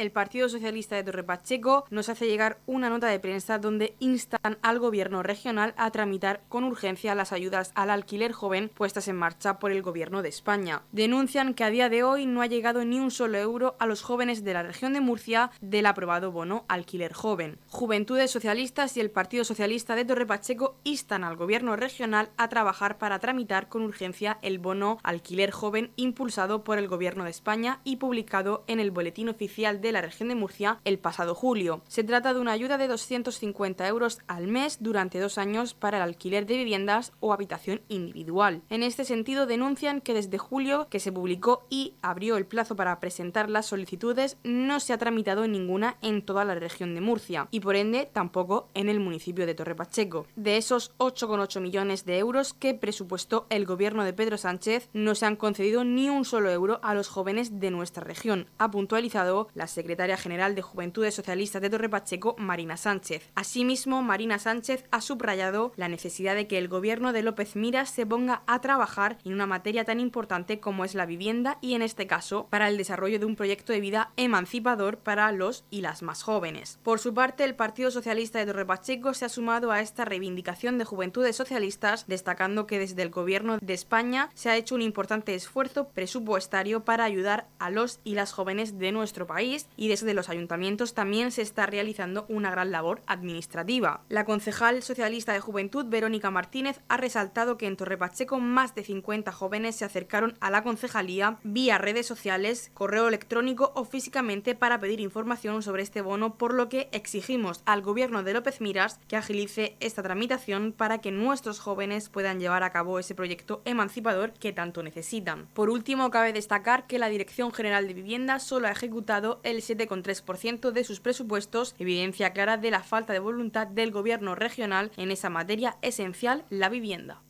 El 0.03 0.11
Partido 0.11 0.49
Socialista 0.49 0.97
de 0.97 1.03
Torre 1.05 1.23
Pacheco 1.23 1.85
nos 1.89 2.09
hace 2.09 2.27
llegar 2.27 2.57
una 2.65 2.89
nota 2.89 3.07
de 3.07 3.21
prensa 3.21 3.57
donde 3.57 3.95
instan 3.99 4.57
al 4.61 4.77
gobierno 4.77 5.23
regional 5.23 5.73
a 5.77 5.89
tramitar 5.91 6.41
con 6.49 6.65
urgencia 6.65 7.15
las 7.15 7.31
ayudas 7.31 7.71
al 7.73 7.89
alquiler 7.89 8.33
joven 8.33 8.69
puestas 8.73 9.07
en 9.07 9.15
marcha 9.15 9.59
por 9.59 9.71
el 9.71 9.81
gobierno 9.81 10.21
de 10.21 10.27
España. 10.27 10.81
Denuncian 10.91 11.53
que 11.53 11.63
a 11.63 11.69
día 11.69 11.87
de 11.87 12.03
hoy 12.03 12.25
no 12.25 12.41
ha 12.41 12.47
llegado 12.47 12.83
ni 12.83 12.99
un 12.99 13.11
solo 13.11 13.37
euro 13.37 13.77
a 13.79 13.85
los 13.85 14.01
jóvenes 14.01 14.43
de 14.43 14.53
la 14.53 14.63
región 14.63 14.91
de 14.91 14.99
Murcia 14.99 15.51
del 15.61 15.85
aprobado 15.85 16.33
bono 16.33 16.65
alquiler 16.67 17.13
joven. 17.13 17.57
Juventudes 17.69 18.29
Socialistas 18.29 18.97
y 18.97 18.99
el 18.99 19.09
Partido 19.09 19.45
Socialista 19.45 19.95
de 19.95 20.03
Torre 20.03 20.25
Pacheco 20.25 20.75
instan 20.83 21.23
al 21.23 21.37
gobierno 21.37 21.77
regional 21.77 22.27
a 22.35 22.49
trabajar 22.49 22.97
para 22.97 23.19
tramitar 23.19 23.69
con 23.69 23.83
urgencia 23.83 24.37
el 24.41 24.59
bono 24.59 24.97
alquiler 25.01 25.51
joven 25.51 25.91
impulsado 25.95 26.65
por 26.65 26.77
el 26.77 26.89
gobierno 26.89 27.23
de 27.23 27.29
España 27.29 27.79
y 27.85 27.95
publicado 27.95 28.65
en 28.67 28.81
el 28.81 28.91
boletín 28.91 29.29
oficial 29.29 29.79
de 29.79 29.92
la 29.93 30.01
región 30.01 30.29
de 30.29 30.35
Murcia 30.35 30.79
el 30.83 30.99
pasado 30.99 31.35
julio. 31.35 31.81
Se 31.87 32.03
trata 32.03 32.33
de 32.33 32.39
una 32.39 32.51
ayuda 32.51 32.77
de 32.77 32.87
250 32.87 33.87
euros 33.87 34.19
al 34.27 34.47
mes 34.47 34.77
durante 34.81 35.19
dos 35.19 35.37
años 35.37 35.73
para 35.73 35.97
el 35.97 36.03
alquiler 36.03 36.45
de 36.45 36.57
viviendas 36.57 37.13
o 37.19 37.31
habitación 37.31 37.81
individual. 37.87 38.61
En 38.69 38.83
este 38.83 39.05
sentido, 39.05 39.45
denuncian 39.45 40.01
que 40.01 40.13
desde 40.13 40.37
julio, 40.37 40.87
que 40.89 40.99
se 40.99 41.11
publicó 41.11 41.65
y 41.69 41.95
abrió 42.01 42.37
el 42.37 42.45
plazo 42.45 42.75
para 42.75 42.99
presentar 42.99 43.49
las 43.49 43.67
solicitudes, 43.67 44.37
no 44.43 44.79
se 44.79 44.93
ha 44.93 44.97
tramitado 44.97 45.47
ninguna 45.47 45.97
en 46.01 46.23
toda 46.23 46.43
la 46.43 46.55
región 46.55 46.95
de 46.95 47.01
Murcia 47.01 47.47
y 47.51 47.59
por 47.59 47.75
ende 47.75 48.09
tampoco 48.11 48.69
en 48.73 48.89
el 48.89 48.99
municipio 48.99 49.45
de 49.45 49.55
Torre 49.55 49.75
Pacheco. 49.75 50.25
De 50.35 50.57
esos 50.57 50.97
8,8 50.97 51.61
millones 51.61 52.05
de 52.05 52.17
euros 52.17 52.53
que 52.53 52.73
presupuestó 52.73 53.45
el 53.49 53.65
gobierno 53.65 54.03
de 54.03 54.13
Pedro 54.13 54.37
Sánchez, 54.37 54.89
no 54.93 55.15
se 55.15 55.25
han 55.25 55.35
concedido 55.35 55.83
ni 55.83 56.09
un 56.09 56.25
solo 56.25 56.49
euro 56.49 56.79
a 56.81 56.95
los 56.95 57.07
jóvenes 57.07 57.59
de 57.59 57.71
nuestra 57.71 58.03
región, 58.03 58.47
ha 58.57 58.71
puntualizado 58.71 59.47
la 59.53 59.67
secretaria 59.67 59.82
secretaria 59.83 60.15
general 60.15 60.55
de 60.55 60.61
Juventudes 60.61 61.13
Socialistas 61.13 61.61
de 61.61 61.69
Torre 61.69 61.89
Pacheco, 61.89 62.37
Marina 62.39 62.77
Sánchez. 62.77 63.29
Asimismo, 63.35 64.01
Marina 64.01 64.39
Sánchez 64.39 64.85
ha 64.91 65.01
subrayado 65.01 65.73
la 65.75 65.89
necesidad 65.89 66.35
de 66.35 66.47
que 66.47 66.57
el 66.57 66.69
gobierno 66.69 67.11
de 67.11 67.21
López 67.21 67.57
Miras 67.57 67.89
se 67.89 68.05
ponga 68.05 68.43
a 68.47 68.61
trabajar 68.61 69.17
en 69.25 69.33
una 69.33 69.45
materia 69.45 69.83
tan 69.83 69.99
importante 69.99 70.61
como 70.61 70.85
es 70.85 70.95
la 70.95 71.05
vivienda 71.05 71.57
y, 71.59 71.73
en 71.73 71.81
este 71.81 72.07
caso, 72.07 72.47
para 72.49 72.69
el 72.69 72.77
desarrollo 72.77 73.19
de 73.19 73.25
un 73.25 73.35
proyecto 73.35 73.73
de 73.73 73.81
vida 73.81 74.13
emancipador 74.15 74.99
para 74.99 75.29
los 75.33 75.65
y 75.69 75.81
las 75.81 76.01
más 76.01 76.23
jóvenes. 76.23 76.79
Por 76.81 76.99
su 76.99 77.13
parte, 77.13 77.43
el 77.43 77.55
Partido 77.55 77.91
Socialista 77.91 78.39
de 78.39 78.45
Torre 78.45 78.65
Pacheco 78.65 79.13
se 79.13 79.25
ha 79.25 79.29
sumado 79.29 79.73
a 79.73 79.81
esta 79.81 80.05
reivindicación 80.05 80.77
de 80.77 80.85
Juventudes 80.85 81.35
Socialistas, 81.35 82.05
destacando 82.07 82.67
que 82.67 82.79
desde 82.79 83.01
el 83.01 83.09
Gobierno 83.09 83.57
de 83.57 83.73
España 83.73 84.29
se 84.33 84.49
ha 84.49 84.55
hecho 84.55 84.75
un 84.75 84.81
importante 84.81 85.35
esfuerzo 85.35 85.89
presupuestario 85.89 86.85
para 86.85 87.03
ayudar 87.03 87.49
a 87.59 87.69
los 87.69 87.99
y 88.05 88.15
las 88.15 88.31
jóvenes 88.31 88.79
de 88.79 88.93
nuestro 88.93 89.27
país 89.27 89.62
y 89.75 89.87
desde 89.87 90.13
los 90.13 90.29
ayuntamientos 90.29 90.93
también 90.93 91.31
se 91.31 91.41
está 91.41 91.65
realizando 91.65 92.25
una 92.29 92.51
gran 92.51 92.71
labor 92.71 93.01
administrativa. 93.07 94.01
La 94.09 94.25
concejal 94.25 94.83
socialista 94.83 95.33
de 95.33 95.39
Juventud, 95.39 95.85
Verónica 95.85 96.31
Martínez, 96.31 96.81
ha 96.87 96.97
resaltado 96.97 97.57
que 97.57 97.67
en 97.67 97.77
Torre 97.77 97.97
Pacheco 97.97 98.39
más 98.39 98.75
de 98.75 98.83
50 98.83 99.31
jóvenes 99.31 99.75
se 99.75 99.85
acercaron 99.85 100.35
a 100.39 100.49
la 100.49 100.63
concejalía 100.63 101.37
vía 101.43 101.77
redes 101.77 102.05
sociales, 102.05 102.71
correo 102.73 103.07
electrónico 103.07 103.71
o 103.75 103.85
físicamente 103.85 104.55
para 104.55 104.79
pedir 104.79 104.99
información 104.99 105.63
sobre 105.63 105.83
este 105.83 106.01
bono, 106.01 106.35
por 106.37 106.53
lo 106.53 106.69
que 106.69 106.89
exigimos 106.91 107.61
al 107.65 107.81
gobierno 107.81 108.23
de 108.23 108.33
López 108.33 108.61
Miras 108.61 108.99
que 109.07 109.17
agilice 109.17 109.75
esta 109.79 110.03
tramitación 110.03 110.71
para 110.71 110.99
que 110.99 111.11
nuestros 111.11 111.59
jóvenes 111.59 112.09
puedan 112.09 112.39
llevar 112.39 112.63
a 112.63 112.71
cabo 112.71 112.99
ese 112.99 113.15
proyecto 113.15 113.61
emancipador 113.65 114.33
que 114.33 114.53
tanto 114.53 114.83
necesitan. 114.83 115.47
Por 115.53 115.69
último, 115.69 116.09
cabe 116.11 116.33
destacar 116.33 116.87
que 116.87 116.99
la 116.99 117.09
Dirección 117.09 117.51
General 117.51 117.87
de 117.87 117.93
Vivienda 117.93 118.39
solo 118.39 118.67
ha 118.67 118.71
ejecutado 118.71 119.39
el 119.43 119.52
7,3% 119.59 120.71
de 120.71 120.83
sus 120.83 120.99
presupuestos, 120.99 121.75
evidencia 121.79 122.33
clara 122.33 122.57
de 122.57 122.71
la 122.71 122.83
falta 122.83 123.13
de 123.13 123.19
voluntad 123.19 123.67
del 123.67 123.91
gobierno 123.91 124.35
regional 124.35 124.91
en 124.97 125.11
esa 125.11 125.29
materia 125.29 125.77
esencial, 125.81 126.45
la 126.49 126.69
vivienda. 126.69 127.21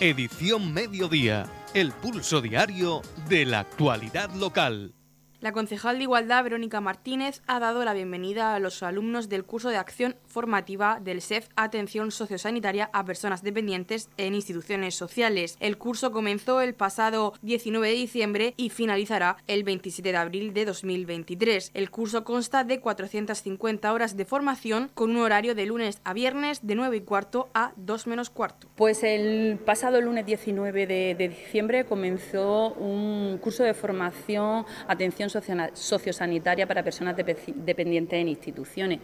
Edición 0.00 0.72
Mediodía, 0.72 1.50
el 1.74 1.90
pulso 1.90 2.40
diario 2.40 3.02
de 3.28 3.44
la 3.44 3.60
actualidad 3.60 4.30
local. 4.34 4.94
La 5.40 5.52
concejal 5.52 5.98
de 5.98 6.02
Igualdad, 6.02 6.42
Verónica 6.42 6.80
Martínez, 6.80 7.42
ha 7.46 7.60
dado 7.60 7.84
la 7.84 7.94
bienvenida 7.94 8.56
a 8.56 8.58
los 8.58 8.82
alumnos 8.82 9.28
del 9.28 9.44
curso 9.44 9.68
de 9.68 9.76
acción 9.76 10.16
formativa 10.26 10.98
del 11.00 11.22
SEF 11.22 11.48
Atención 11.54 12.10
Sociosanitaria 12.10 12.90
a 12.92 13.04
Personas 13.04 13.44
Dependientes 13.44 14.10
en 14.16 14.34
Instituciones 14.34 14.96
Sociales. 14.96 15.56
El 15.60 15.78
curso 15.78 16.10
comenzó 16.10 16.60
el 16.60 16.74
pasado 16.74 17.34
19 17.42 17.86
de 17.86 17.94
diciembre 17.94 18.54
y 18.56 18.70
finalizará 18.70 19.36
el 19.46 19.62
27 19.62 20.10
de 20.10 20.18
abril 20.18 20.52
de 20.54 20.64
2023. 20.64 21.70
El 21.72 21.88
curso 21.90 22.24
consta 22.24 22.64
de 22.64 22.80
450 22.80 23.92
horas 23.92 24.16
de 24.16 24.24
formación 24.24 24.90
con 24.92 25.10
un 25.10 25.18
horario 25.18 25.54
de 25.54 25.66
lunes 25.66 26.00
a 26.02 26.14
viernes 26.14 26.66
de 26.66 26.74
9 26.74 26.96
y 26.96 27.00
cuarto 27.02 27.48
a 27.54 27.74
2 27.76 28.08
menos 28.08 28.30
cuarto. 28.30 28.66
Pues 28.74 29.04
el 29.04 29.60
pasado 29.64 30.00
lunes 30.00 30.26
19 30.26 30.88
de, 30.88 31.14
de 31.14 31.28
diciembre 31.28 31.84
comenzó 31.84 32.70
un 32.70 33.38
curso 33.40 33.62
de 33.62 33.74
formación 33.74 34.66
Atención 34.88 35.27
sociosanitaria 35.28 36.66
para 36.66 36.82
personas 36.82 37.16
dependientes 37.16 38.18
en 38.18 38.28
instituciones. 38.28 39.00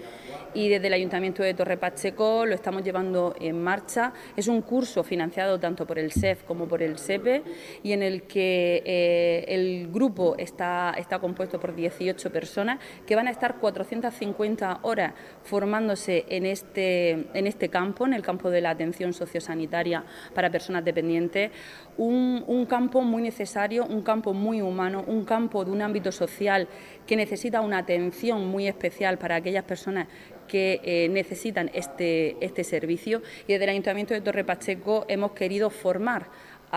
Y 0.55 0.69
desde 0.69 0.87
el 0.87 0.93
Ayuntamiento 0.93 1.43
de 1.43 1.55
Torre 1.55 1.77
Pacheco 1.77 2.47
lo 2.47 2.55
estamos 2.55 2.83
llevando 2.83 3.35
en 3.41 3.63
marcha. 3.63 4.13
Es 4.37 4.49
un 4.49 4.63
curso 4.63 5.03
financiado 5.03 5.59
tanto 5.59 5.87
por 5.87 5.99
el 5.99 6.13
SEF 6.13 6.45
como 6.45 6.67
por 6.67 6.83
el 6.83 6.99
SEPE 6.99 7.43
y 7.83 7.93
en 7.93 8.03
el 8.03 8.23
que 8.23 8.83
eh, 8.85 9.45
el 9.49 9.89
grupo 9.93 10.35
está, 10.39 10.95
está 10.97 11.19
compuesto 11.19 11.61
por 11.61 11.75
18 11.75 12.31
personas 12.31 12.79
que 13.07 13.17
van 13.17 13.29
a 13.29 13.31
estar 13.31 13.59
450 13.59 14.81
horas 14.83 15.15
formándose 15.43 16.25
en 16.29 16.47
este, 16.47 17.11
en 17.35 17.47
este 17.47 17.69
campo, 17.69 18.07
en 18.07 18.15
el 18.15 18.23
campo 18.23 18.51
de 18.51 18.61
la 18.61 18.71
atención 18.71 19.13
sociosanitaria 19.13 20.05
para 20.35 20.51
personas 20.51 20.85
dependientes. 20.85 21.51
Un, 21.97 22.67
campo 22.69 23.03
muy 23.03 23.23
necesario, 23.23 23.87
un 23.87 24.03
campo 24.03 24.33
muy 24.33 24.61
humano, 24.61 25.05
un 25.07 25.25
campo 25.25 25.65
de 25.65 25.71
un 25.71 25.83
ámbito 25.83 26.11
social 26.11 26.67
que 27.07 27.15
necesita 27.15 27.61
una 27.61 27.79
atención 27.79 28.47
muy 28.49 28.67
especial 28.67 29.19
para 29.19 29.37
aquellas 29.37 29.65
personas 29.65 30.09
que 30.49 30.81
eh, 30.83 31.09
necesitan 31.09 31.71
este, 31.73 32.37
este 32.45 32.65
servicio. 32.65 33.23
Y 33.47 33.53
desde 33.53 33.65
el 33.65 33.71
Ayuntamiento 33.71 34.13
de 34.13 34.21
Torre 34.21 34.45
Pacheco 34.45 35.05
hemos 35.09 35.33
querido 35.33 35.71
formar 35.71 36.27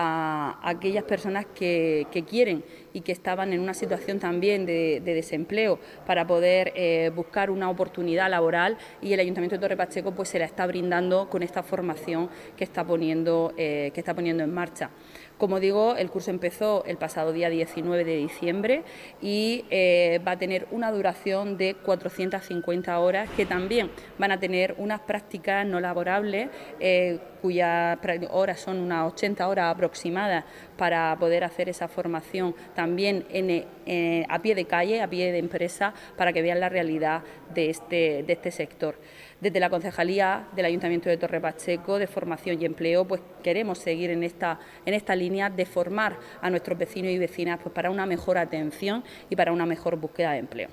a, 0.00 0.60
aquellas 0.62 1.02
personas 1.02 1.44
que, 1.44 2.06
quieren 2.28 2.64
y 2.92 3.00
que 3.00 3.10
estaban 3.10 3.52
en 3.52 3.60
una 3.60 3.74
situación 3.74 4.20
también 4.20 4.64
de, 4.64 5.00
desempleo 5.04 5.80
para 6.06 6.24
poder 6.26 6.72
eh, 6.76 7.10
buscar 7.14 7.50
una 7.50 7.68
oportunidad 7.68 8.30
laboral 8.30 8.78
y 9.02 9.12
el 9.12 9.20
Ayuntamiento 9.20 9.56
de 9.56 9.60
Torre 9.60 9.76
Pacheco 9.76 10.12
pues 10.12 10.28
se 10.28 10.38
la 10.38 10.44
está 10.44 10.66
brindando 10.66 11.28
con 11.28 11.42
esta 11.42 11.64
formación 11.64 12.30
que 12.56 12.62
está 12.62 12.84
poniendo, 12.84 13.52
eh, 13.56 13.90
que 13.92 14.00
está 14.00 14.14
poniendo 14.14 14.44
en 14.44 14.54
marcha. 14.54 14.90
Como 15.38 15.60
digo, 15.60 15.94
el 15.94 16.10
curso 16.10 16.32
empezó 16.32 16.84
el 16.84 16.96
pasado 16.96 17.32
día 17.32 17.48
19 17.48 18.04
de 18.04 18.16
diciembre 18.16 18.82
y 19.22 19.64
eh, 19.70 20.20
va 20.26 20.32
a 20.32 20.38
tener 20.38 20.66
una 20.72 20.90
duración 20.90 21.56
de 21.56 21.74
450 21.74 22.98
horas 22.98 23.30
que 23.36 23.46
también 23.46 23.88
van 24.18 24.32
a 24.32 24.40
tener 24.40 24.74
unas 24.78 25.00
prácticas 25.02 25.64
no 25.64 25.78
laborables 25.78 26.48
eh, 26.80 27.20
cuyas 27.40 27.98
horas 28.30 28.58
son 28.58 28.78
unas 28.78 29.12
80 29.12 29.46
horas 29.46 29.72
aproximadas 29.72 30.44
para 30.76 31.16
poder 31.20 31.44
hacer 31.44 31.68
esa 31.68 31.86
formación 31.86 32.56
también 32.74 33.24
eh, 33.30 34.26
a 34.28 34.40
pie 34.40 34.56
de 34.56 34.64
calle, 34.64 35.00
a 35.00 35.08
pie 35.08 35.30
de 35.30 35.38
empresa, 35.38 35.94
para 36.16 36.32
que 36.32 36.42
vean 36.42 36.58
la 36.58 36.68
realidad 36.68 37.22
de 37.54 37.70
este, 37.70 38.24
de 38.24 38.32
este 38.32 38.50
sector. 38.50 38.96
Desde 39.40 39.60
la 39.60 39.70
Concejalía 39.70 40.48
del 40.56 40.64
Ayuntamiento 40.64 41.08
de 41.08 41.16
Torre 41.16 41.40
Pacheco 41.40 41.98
de 41.98 42.08
Formación 42.08 42.60
y 42.60 42.64
Empleo, 42.64 43.06
pues 43.06 43.20
queremos 43.42 43.78
seguir 43.78 44.10
en 44.10 44.24
esta, 44.24 44.58
en 44.84 44.94
esta 44.94 45.14
línea 45.14 45.48
de 45.48 45.64
formar 45.64 46.18
a 46.42 46.50
nuestros 46.50 46.76
vecinos 46.76 47.12
y 47.12 47.18
vecinas 47.18 47.60
pues, 47.62 47.72
para 47.72 47.90
una 47.90 48.04
mejor 48.04 48.36
atención 48.36 49.04
y 49.30 49.36
para 49.36 49.52
una 49.52 49.64
mejor 49.64 49.96
búsqueda 49.96 50.32
de 50.32 50.38
empleo. 50.38 50.68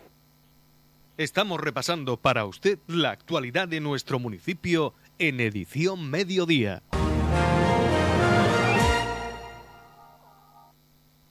Estamos 1.17 1.61
repasando 1.61 2.17
para 2.17 2.45
usted 2.45 2.79
la 2.87 3.11
actualidad 3.11 3.67
de 3.67 3.79
nuestro 3.79 4.19
municipio 4.19 4.95
en 5.19 5.39
edición 5.39 6.09
mediodía. 6.09 6.81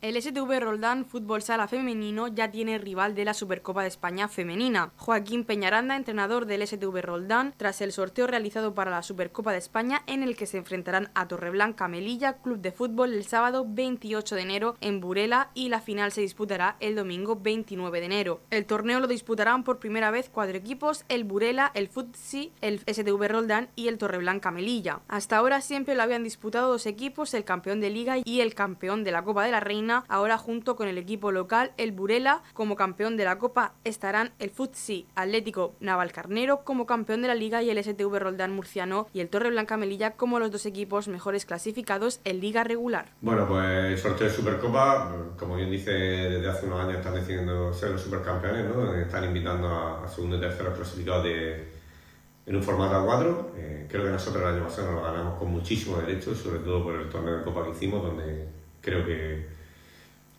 El 0.04 0.20
STV 0.20 0.60
Roldán 0.60 1.06
Fútbol 1.06 1.40
Sala 1.40 1.66
Femenino 1.66 2.28
ya 2.28 2.50
tiene 2.50 2.76
rival 2.76 3.14
de 3.14 3.24
la 3.24 3.32
Supercopa 3.32 3.80
de 3.80 3.88
España 3.88 4.28
Femenina. 4.28 4.92
Joaquín 4.98 5.44
Peñaranda, 5.44 5.96
entrenador 5.96 6.44
del 6.44 6.66
STV 6.66 7.00
Roldán, 7.00 7.54
tras 7.56 7.80
el 7.80 7.90
sorteo 7.90 8.26
realizado 8.26 8.74
para 8.74 8.90
la 8.90 9.02
Supercopa 9.02 9.52
de 9.52 9.56
España 9.56 10.02
en 10.06 10.22
el 10.22 10.36
que 10.36 10.44
se 10.44 10.58
enfrentarán 10.58 11.10
a 11.14 11.26
Torreblanca 11.26 11.88
Melilla 11.88 12.34
Club 12.34 12.58
de 12.58 12.70
Fútbol 12.70 13.14
el 13.14 13.24
sábado 13.24 13.64
28 13.66 14.34
de 14.34 14.42
enero 14.42 14.76
en 14.82 15.00
Burela 15.00 15.48
y 15.54 15.70
la 15.70 15.80
final 15.80 16.12
se 16.12 16.20
disputará 16.20 16.76
el 16.80 16.96
domingo 16.96 17.36
29 17.36 18.00
de 18.00 18.04
enero. 18.04 18.40
El 18.50 18.66
torneo 18.66 19.00
lo 19.00 19.06
disputarán 19.06 19.64
por 19.64 19.78
primera 19.78 20.10
vez 20.10 20.28
cuatro 20.28 20.54
equipos, 20.54 21.06
el 21.08 21.24
Burela, 21.24 21.70
el 21.72 21.88
Futsi, 21.88 22.52
el 22.60 22.80
STV 22.80 23.26
Roldán 23.26 23.70
y 23.74 23.88
el 23.88 23.96
Torreblanca 23.96 24.50
Melilla. 24.50 25.00
Hasta 25.08 25.38
ahora 25.38 25.62
siempre 25.62 25.94
lo 25.94 26.02
habían 26.02 26.24
disputado 26.24 26.68
dos 26.68 26.84
equipos, 26.84 27.32
el 27.32 27.44
campeón 27.44 27.80
de 27.80 27.88
liga 27.88 28.16
y 28.22 28.42
el 28.42 28.54
campeón 28.54 29.02
de 29.02 29.10
la 29.10 29.24
Copa 29.24 29.46
de 29.46 29.50
la 29.50 29.60
Reina 29.60 29.93
ahora 30.08 30.38
junto 30.38 30.74
con 30.74 30.88
el 30.88 30.98
equipo 30.98 31.30
local, 31.30 31.72
el 31.76 31.92
Burela, 31.92 32.42
como 32.52 32.74
campeón 32.74 33.16
de 33.16 33.24
la 33.24 33.38
Copa, 33.38 33.74
estarán 33.84 34.32
el 34.38 34.50
Futsi 34.50 35.06
Atlético 35.14 35.74
Navalcarnero 35.80 36.64
como 36.64 36.86
campeón 36.86 37.22
de 37.22 37.28
la 37.28 37.34
Liga 37.34 37.62
y 37.62 37.70
el 37.70 37.82
STV 37.82 38.18
Roldán 38.18 38.52
Murciano 38.52 39.06
y 39.12 39.20
el 39.20 39.28
Torre 39.28 39.50
Blanca 39.50 39.76
Melilla 39.76 40.12
como 40.12 40.38
los 40.38 40.50
dos 40.50 40.66
equipos 40.66 41.08
mejores 41.08 41.46
clasificados 41.46 42.20
en 42.24 42.40
Liga 42.40 42.64
regular. 42.64 43.06
Bueno, 43.20 43.46
pues 43.46 44.00
sorteo 44.00 44.28
de 44.28 44.32
Supercopa, 44.32 45.12
como 45.38 45.56
bien 45.56 45.70
dice, 45.70 45.92
desde 45.92 46.48
hace 46.48 46.66
unos 46.66 46.80
años 46.80 46.96
están 46.96 47.14
decidiendo 47.14 47.72
ser 47.72 47.90
los 47.90 48.02
supercampeones, 48.02 48.74
¿no? 48.74 48.94
Están 48.94 49.24
invitando 49.24 49.68
a, 49.68 50.08
segundo 50.08 50.36
y 50.36 50.40
tercero 50.40 50.74
clasificados 50.74 51.26
en 52.46 52.56
un 52.56 52.62
formato 52.62 52.96
a 52.96 53.04
cuatro. 53.04 53.52
Eh, 53.56 53.86
creo 53.88 54.04
que 54.04 54.10
nosotros 54.10 54.42
el 54.42 54.56
año 54.56 54.64
pasado 54.64 54.92
nos 54.92 55.02
lo 55.02 55.06
ganamos 55.06 55.38
con 55.38 55.50
muchísimo 55.50 55.98
derecho, 55.98 56.34
sobre 56.34 56.58
todo 56.60 56.82
por 56.82 56.94
el 56.94 57.08
torneo 57.08 57.38
de 57.38 57.44
Copa 57.44 57.64
que 57.64 57.70
hicimos, 57.70 58.02
donde 58.02 58.48
creo 58.80 59.04
que 59.04 59.46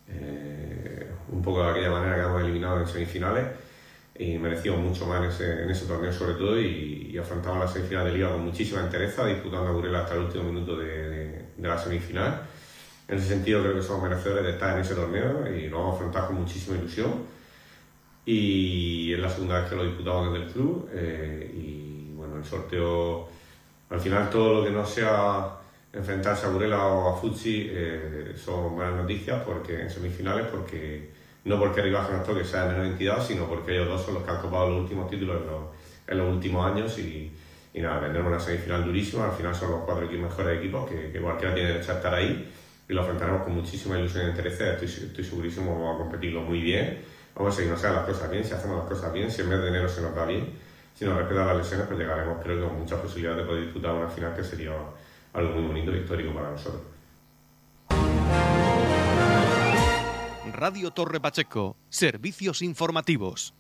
eh, 0.07 1.11
un 1.29 1.41
poco 1.41 1.63
de 1.63 1.71
aquella 1.71 1.89
manera 1.89 2.15
que 2.15 2.21
hemos 2.21 2.41
eliminado 2.41 2.79
en 2.79 2.87
semifinales 2.87 3.45
y 4.17 4.37
merecíamos 4.37 4.81
mucho 4.81 5.05
más 5.07 5.39
en 5.41 5.69
ese, 5.69 5.85
torneo 5.85 6.11
sobre 6.13 6.35
todo 6.35 6.59
y, 6.59 7.17
afrontamos 7.17 7.59
la 7.59 7.67
semifinal 7.67 8.05
de 8.05 8.11
liga 8.11 8.29
con 8.29 8.43
muchísima 8.43 8.81
entereza, 8.81 9.25
disputando 9.25 9.69
a 9.69 9.71
Burela 9.71 10.01
hasta 10.01 10.15
el 10.15 10.21
último 10.21 10.43
minuto 10.43 10.77
de, 10.77 11.45
la 11.59 11.77
semifinal. 11.77 12.41
En 13.07 13.17
ese 13.17 13.27
sentido 13.29 13.61
creo 13.61 13.75
que 13.75 13.81
somos 13.81 14.03
merecedores 14.03 14.43
de 14.43 14.51
estar 14.51 14.75
en 14.75 14.81
ese 14.81 14.95
torneo 14.95 15.47
y 15.49 15.67
lo 15.69 15.79
vamos 15.79 15.93
a 15.93 15.95
afrontar 15.95 16.27
con 16.27 16.41
muchísima 16.41 16.77
ilusión. 16.77 17.23
Y 18.25 19.13
es 19.13 19.19
la 19.19 19.29
segunda 19.29 19.59
vez 19.59 19.69
que 19.69 19.75
lo 19.75 19.85
disputamos 19.85 20.33
desde 20.33 20.45
el 20.45 20.51
club 20.51 20.89
eh, 20.93 21.51
y 21.55 22.13
bueno, 22.15 22.37
el 22.37 22.45
sorteo, 22.45 23.29
al 23.89 23.99
final 23.99 24.29
todo 24.29 24.55
lo 24.55 24.65
que 24.65 24.71
no 24.71 24.85
sea 24.85 25.57
enfrentarse 25.95 26.45
a 26.45 26.49
Burela 26.49 26.85
o 26.87 27.15
a 27.15 27.19
Futsi 27.19 27.69
eh, 27.71 28.33
son 28.35 28.75
buenas 28.75 28.95
noticias 28.95 29.41
porque 29.43 29.81
en 29.81 29.89
semifinales, 29.89 30.47
porque 30.47 31.09
no 31.45 31.57
porque 31.59 31.81
Rivas 31.81 32.09
nos 32.11 32.25
toque 32.25 32.43
sea 32.43 32.63
de 32.63 32.73
menor 32.73 32.85
entidad, 32.85 33.25
sino 33.25 33.47
porque 33.47 33.73
ellos 33.73 33.87
dos 33.87 34.03
son 34.03 34.15
los 34.15 34.23
que 34.23 34.31
han 34.31 34.41
copado 34.41 34.69
los 34.69 34.81
últimos 34.81 35.09
títulos 35.09 35.41
en 36.07 36.17
los, 36.17 36.33
últimos 36.33 36.65
años 36.65 36.97
y, 36.99 37.31
y 37.73 37.81
nada, 37.81 38.01
tendremos 38.01 38.31
una 38.31 38.39
semifinal 38.39 38.83
durísima, 38.83 39.25
al 39.25 39.31
final 39.31 39.55
son 39.55 39.71
los 39.71 39.81
cuatro 39.81 40.07
mejores 40.07 40.59
equipos 40.59 40.89
que, 40.89 41.11
que 41.11 41.21
cualquiera 41.21 41.53
tiene 41.53 41.69
derecho 41.71 41.91
a 41.93 41.95
estar 41.95 42.13
ahí 42.13 42.51
y 42.87 42.93
lo 42.93 43.01
enfrentaremos 43.01 43.43
con 43.43 43.55
muchísima 43.55 43.97
ilusión 43.97 44.25
y 44.25 44.29
interés, 44.29 44.59
estoy, 44.59 45.07
estoy 45.07 45.23
segurísimo 45.23 45.71
vamos 45.71 45.95
a 45.95 45.97
competirlo 45.99 46.41
muy 46.41 46.59
bien, 46.59 46.99
vamos 47.35 47.53
a 47.53 47.55
seguir, 47.55 47.71
nos 47.71 47.83
hagan 47.83 47.97
las 47.97 48.05
cosas 48.05 48.29
bien, 48.29 48.43
si 48.43 48.53
hacemos 48.53 48.77
las 48.77 48.87
cosas 48.87 49.13
bien, 49.13 49.31
si 49.31 49.41
en 49.41 49.49
mes 49.49 49.59
de 49.59 49.67
enero 49.69 49.87
se 49.87 50.01
nos 50.01 50.13
da 50.13 50.25
bien, 50.25 50.49
si 50.93 51.05
nos 51.05 51.17
respeta 51.17 51.45
las 51.45 51.57
lesiones, 51.57 51.87
pues 51.87 51.99
llegaremos 51.99 52.43
creo 52.43 52.57
que 52.57 52.67
con 52.67 52.79
muchas 52.79 52.99
posibilidades 52.99 53.39
de 53.39 53.47
poder 53.47 53.63
disputar 53.63 53.93
una 53.93 54.07
final 54.07 54.35
que 54.35 54.43
sería 54.43 54.71
algo 55.35 55.53
muy 55.53 55.67
bonito 55.67 55.95
y 55.95 55.99
histórico 55.99 56.33
para 56.33 56.51
nosotros. 56.51 56.81
Radio 60.53 60.91
Torre 60.91 61.19
Pacheco, 61.19 61.75
servicios 61.89 62.61
informativos. 62.61 63.53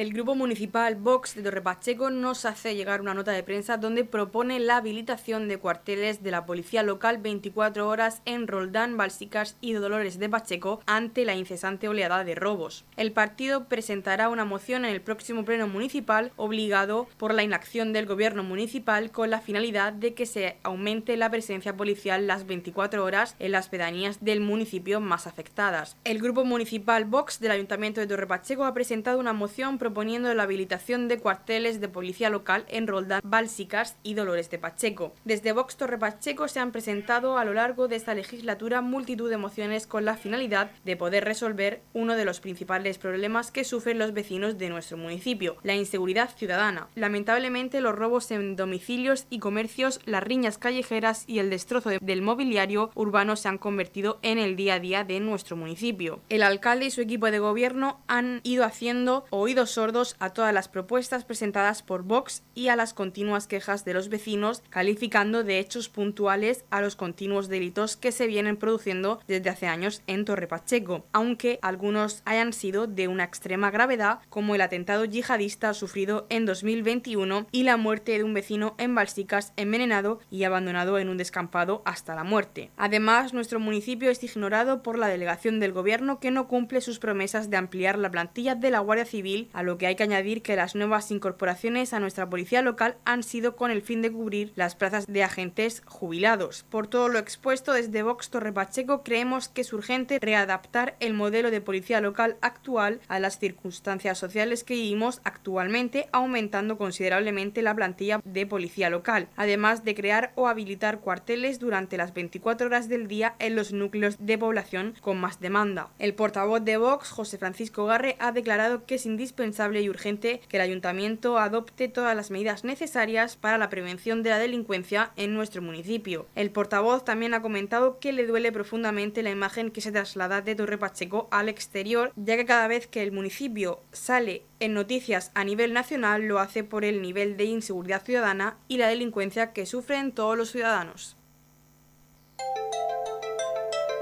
El 0.00 0.14
Grupo 0.14 0.34
Municipal 0.34 0.94
Vox 0.94 1.34
de 1.34 1.42
Torre 1.42 1.60
Pacheco 1.60 2.08
nos 2.08 2.46
hace 2.46 2.74
llegar 2.74 3.02
una 3.02 3.12
nota 3.12 3.32
de 3.32 3.42
prensa 3.42 3.76
donde 3.76 4.02
propone 4.02 4.58
la 4.58 4.78
habilitación 4.78 5.46
de 5.46 5.58
cuarteles 5.58 6.22
de 6.22 6.30
la 6.30 6.46
Policía 6.46 6.82
Local 6.82 7.18
24 7.18 7.86
horas 7.86 8.22
en 8.24 8.48
Roldán, 8.48 8.96
Balsicas 8.96 9.58
y 9.60 9.74
Dolores 9.74 10.18
de 10.18 10.30
Pacheco 10.30 10.80
ante 10.86 11.26
la 11.26 11.34
incesante 11.34 11.86
oleada 11.86 12.24
de 12.24 12.34
robos. 12.34 12.86
El 12.96 13.12
partido 13.12 13.66
presentará 13.66 14.30
una 14.30 14.46
moción 14.46 14.86
en 14.86 14.92
el 14.92 15.02
próximo 15.02 15.44
Pleno 15.44 15.68
Municipal 15.68 16.32
obligado 16.36 17.06
por 17.18 17.34
la 17.34 17.42
inacción 17.42 17.92
del 17.92 18.06
Gobierno 18.06 18.42
Municipal 18.42 19.10
con 19.10 19.28
la 19.28 19.42
finalidad 19.42 19.92
de 19.92 20.14
que 20.14 20.24
se 20.24 20.56
aumente 20.62 21.18
la 21.18 21.30
presencia 21.30 21.76
policial 21.76 22.26
las 22.26 22.46
24 22.46 23.04
horas 23.04 23.36
en 23.38 23.52
las 23.52 23.68
pedanías 23.68 24.24
del 24.24 24.40
municipio 24.40 24.98
más 24.98 25.26
afectadas. 25.26 25.98
El 26.04 26.22
Grupo 26.22 26.46
Municipal 26.46 27.04
Vox 27.04 27.38
del 27.38 27.50
Ayuntamiento 27.50 28.00
de 28.00 28.06
Torre 28.06 28.26
Pacheco 28.26 28.64
ha 28.64 28.72
presentado 28.72 29.18
una 29.18 29.34
moción 29.34 29.76
proponiendo 29.90 30.32
la 30.34 30.44
habilitación 30.44 31.08
de 31.08 31.18
cuarteles 31.18 31.80
de 31.80 31.88
policía 31.88 32.30
local 32.30 32.64
en 32.68 32.86
Roldán, 32.86 33.20
Bálsicas 33.24 33.96
y 34.04 34.14
Dolores 34.14 34.48
de 34.48 34.60
Pacheco. 34.60 35.12
Desde 35.24 35.50
Vox 35.50 35.76
Torre 35.76 35.98
Pacheco 35.98 36.46
se 36.46 36.60
han 36.60 36.70
presentado 36.70 37.38
a 37.38 37.44
lo 37.44 37.54
largo 37.54 37.88
de 37.88 37.96
esta 37.96 38.14
legislatura 38.14 38.82
multitud 38.82 39.28
de 39.28 39.36
mociones 39.36 39.88
con 39.88 40.04
la 40.04 40.14
finalidad 40.16 40.70
de 40.84 40.96
poder 40.96 41.24
resolver 41.24 41.82
uno 41.92 42.14
de 42.14 42.24
los 42.24 42.38
principales 42.38 42.98
problemas 42.98 43.50
que 43.50 43.64
sufren 43.64 43.98
los 43.98 44.12
vecinos 44.12 44.58
de 44.58 44.68
nuestro 44.68 44.96
municipio, 44.96 45.56
la 45.64 45.74
inseguridad 45.74 46.30
ciudadana. 46.36 46.86
Lamentablemente 46.94 47.80
los 47.80 47.96
robos 47.96 48.30
en 48.30 48.54
domicilios 48.54 49.26
y 49.28 49.40
comercios, 49.40 49.98
las 50.04 50.22
riñas 50.22 50.56
callejeras 50.56 51.24
y 51.26 51.40
el 51.40 51.50
destrozo 51.50 51.90
del 52.00 52.22
mobiliario 52.22 52.92
urbano 52.94 53.34
se 53.34 53.48
han 53.48 53.58
convertido 53.58 54.20
en 54.22 54.38
el 54.38 54.54
día 54.54 54.74
a 54.74 54.78
día 54.78 55.02
de 55.02 55.18
nuestro 55.18 55.56
municipio. 55.56 56.20
El 56.28 56.44
alcalde 56.44 56.86
y 56.86 56.90
su 56.92 57.00
equipo 57.00 57.28
de 57.32 57.40
gobierno 57.40 57.98
han 58.06 58.40
ido 58.44 58.64
haciendo 58.64 59.24
oídos 59.30 59.69
sordos 59.72 60.16
a 60.18 60.30
todas 60.30 60.54
las 60.54 60.68
propuestas 60.68 61.24
presentadas 61.24 61.82
por 61.82 62.02
Vox 62.02 62.42
y 62.54 62.68
a 62.68 62.76
las 62.76 62.94
continuas 62.94 63.46
quejas 63.46 63.84
de 63.84 63.94
los 63.94 64.08
vecinos, 64.08 64.62
calificando 64.70 65.44
de 65.44 65.58
hechos 65.58 65.88
puntuales 65.88 66.64
a 66.70 66.80
los 66.80 66.96
continuos 66.96 67.48
delitos 67.48 67.96
que 67.96 68.12
se 68.12 68.26
vienen 68.26 68.56
produciendo 68.56 69.20
desde 69.26 69.50
hace 69.50 69.66
años 69.66 70.02
en 70.06 70.24
Torre 70.24 70.46
Pacheco, 70.46 71.04
aunque 71.12 71.58
algunos 71.62 72.22
hayan 72.24 72.52
sido 72.52 72.86
de 72.86 73.08
una 73.08 73.24
extrema 73.24 73.70
gravedad, 73.70 74.20
como 74.28 74.54
el 74.54 74.60
atentado 74.60 75.04
yihadista 75.04 75.74
sufrido 75.74 76.26
en 76.28 76.46
2021 76.46 77.46
y 77.52 77.62
la 77.62 77.76
muerte 77.76 78.12
de 78.12 78.24
un 78.24 78.34
vecino 78.34 78.74
en 78.78 78.94
Balsicas 78.94 79.52
envenenado 79.56 80.20
y 80.30 80.44
abandonado 80.44 80.98
en 80.98 81.08
un 81.08 81.16
descampado 81.16 81.82
hasta 81.84 82.14
la 82.14 82.24
muerte. 82.24 82.70
Además, 82.76 83.32
nuestro 83.32 83.60
municipio 83.60 84.10
es 84.10 84.22
ignorado 84.22 84.82
por 84.82 84.98
la 84.98 85.08
delegación 85.08 85.60
del 85.60 85.72
gobierno 85.72 86.20
que 86.20 86.30
no 86.30 86.48
cumple 86.48 86.80
sus 86.80 86.98
promesas 86.98 87.50
de 87.50 87.56
ampliar 87.56 87.98
la 87.98 88.10
plantilla 88.10 88.54
de 88.54 88.70
la 88.70 88.80
Guardia 88.80 89.04
Civil 89.04 89.50
a 89.60 89.62
lo 89.62 89.76
que 89.76 89.86
hay 89.86 89.94
que 89.94 90.02
añadir 90.04 90.40
que 90.40 90.56
las 90.56 90.74
nuevas 90.74 91.10
incorporaciones 91.10 91.92
a 91.92 92.00
nuestra 92.00 92.30
policía 92.30 92.62
local 92.62 92.96
han 93.04 93.22
sido 93.22 93.56
con 93.56 93.70
el 93.70 93.82
fin 93.82 94.00
de 94.00 94.10
cubrir 94.10 94.52
las 94.56 94.74
plazas 94.74 95.06
de 95.06 95.22
agentes 95.22 95.82
jubilados. 95.84 96.64
Por 96.70 96.86
todo 96.86 97.08
lo 97.08 97.18
expuesto 97.18 97.74
desde 97.74 98.02
Vox 98.02 98.30
Torre 98.30 98.54
Pacheco 98.54 99.02
creemos 99.02 99.48
que 99.48 99.60
es 99.60 99.74
urgente 99.74 100.18
readaptar 100.18 100.96
el 100.98 101.12
modelo 101.12 101.50
de 101.50 101.60
policía 101.60 102.00
local 102.00 102.38
actual 102.40 103.00
a 103.08 103.20
las 103.20 103.38
circunstancias 103.38 104.16
sociales 104.16 104.64
que 104.64 104.72
vivimos 104.72 105.20
actualmente, 105.24 106.08
aumentando 106.10 106.78
considerablemente 106.78 107.60
la 107.60 107.74
plantilla 107.74 108.22
de 108.24 108.46
policía 108.46 108.88
local, 108.88 109.28
además 109.36 109.84
de 109.84 109.94
crear 109.94 110.32
o 110.36 110.48
habilitar 110.48 111.00
cuarteles 111.00 111.58
durante 111.58 111.98
las 111.98 112.14
24 112.14 112.66
horas 112.66 112.88
del 112.88 113.08
día 113.08 113.34
en 113.38 113.56
los 113.56 113.74
núcleos 113.74 114.16
de 114.18 114.38
población 114.38 114.94
con 115.02 115.20
más 115.20 115.38
demanda. 115.38 115.90
El 115.98 116.14
portavoz 116.14 116.64
de 116.64 116.78
Vox, 116.78 117.10
José 117.10 117.36
Francisco 117.36 117.84
Garre, 117.84 118.16
ha 118.20 118.32
declarado 118.32 118.86
que 118.86 118.94
es 118.94 119.04
indispensable 119.04 119.49
y 119.80 119.88
urgente 119.88 120.40
que 120.48 120.56
el 120.56 120.62
ayuntamiento 120.62 121.38
adopte 121.38 121.88
todas 121.88 122.16
las 122.16 122.30
medidas 122.30 122.64
necesarias 122.64 123.36
para 123.36 123.58
la 123.58 123.68
prevención 123.68 124.22
de 124.22 124.30
la 124.30 124.38
delincuencia 124.38 125.10
en 125.16 125.34
nuestro 125.34 125.60
municipio. 125.60 126.26
El 126.34 126.50
portavoz 126.50 127.04
también 127.04 127.34
ha 127.34 127.42
comentado 127.42 127.98
que 127.98 128.12
le 128.12 128.26
duele 128.26 128.52
profundamente 128.52 129.22
la 129.22 129.30
imagen 129.30 129.70
que 129.70 129.80
se 129.80 129.92
traslada 129.92 130.40
de 130.40 130.54
Torre 130.54 130.78
Pacheco 130.78 131.28
al 131.30 131.48
exterior, 131.48 132.12
ya 132.16 132.36
que 132.36 132.46
cada 132.46 132.68
vez 132.68 132.86
que 132.86 133.02
el 133.02 133.12
municipio 133.12 133.80
sale 133.92 134.42
en 134.60 134.74
noticias 134.74 135.32
a 135.34 135.44
nivel 135.44 135.72
nacional 135.72 136.22
lo 136.22 136.38
hace 136.38 136.64
por 136.64 136.84
el 136.84 137.02
nivel 137.02 137.36
de 137.36 137.44
inseguridad 137.44 138.04
ciudadana 138.04 138.56
y 138.68 138.78
la 138.78 138.88
delincuencia 138.88 139.52
que 139.52 139.66
sufren 139.66 140.12
todos 140.12 140.36
los 140.36 140.52
ciudadanos. 140.52 141.16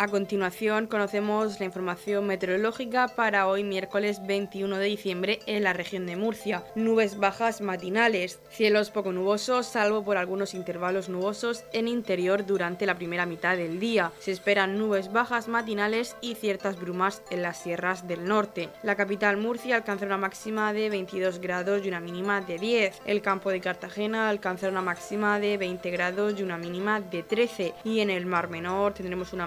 A 0.00 0.08
continuación 0.08 0.86
conocemos 0.86 1.60
la 1.60 1.66
información 1.66 2.26
meteorológica 2.26 3.08
para 3.08 3.46
hoy 3.46 3.64
miércoles 3.64 4.26
21 4.26 4.78
de 4.78 4.86
diciembre 4.86 5.40
en 5.44 5.62
la 5.62 5.74
región 5.74 6.06
de 6.06 6.16
Murcia. 6.16 6.64
Nubes 6.74 7.18
bajas 7.18 7.60
matinales, 7.60 8.40
cielos 8.48 8.88
poco 8.88 9.12
nubosos 9.12 9.66
salvo 9.66 10.02
por 10.02 10.16
algunos 10.16 10.54
intervalos 10.54 11.10
nubosos 11.10 11.64
en 11.74 11.86
interior 11.86 12.46
durante 12.46 12.86
la 12.86 12.94
primera 12.94 13.26
mitad 13.26 13.58
del 13.58 13.78
día. 13.78 14.10
Se 14.20 14.30
esperan 14.30 14.78
nubes 14.78 15.12
bajas 15.12 15.48
matinales 15.48 16.16
y 16.22 16.34
ciertas 16.34 16.80
brumas 16.80 17.20
en 17.30 17.42
las 17.42 17.58
sierras 17.58 18.08
del 18.08 18.26
norte. 18.26 18.70
La 18.82 18.96
capital 18.96 19.36
Murcia 19.36 19.76
alcanza 19.76 20.06
una 20.06 20.16
máxima 20.16 20.72
de 20.72 20.88
22 20.88 21.42
grados 21.42 21.84
y 21.84 21.88
una 21.88 22.00
mínima 22.00 22.40
de 22.40 22.58
10. 22.58 23.02
El 23.04 23.20
campo 23.20 23.50
de 23.50 23.60
Cartagena 23.60 24.30
alcanza 24.30 24.70
una 24.70 24.80
máxima 24.80 25.38
de 25.38 25.58
20 25.58 25.90
grados 25.90 26.40
y 26.40 26.42
una 26.42 26.56
mínima 26.56 27.02
de 27.02 27.22
13. 27.22 27.74
Y 27.84 28.00
en 28.00 28.08
el 28.08 28.24
Mar 28.24 28.48
Menor 28.48 28.94
tendremos 28.94 29.34
una 29.34 29.46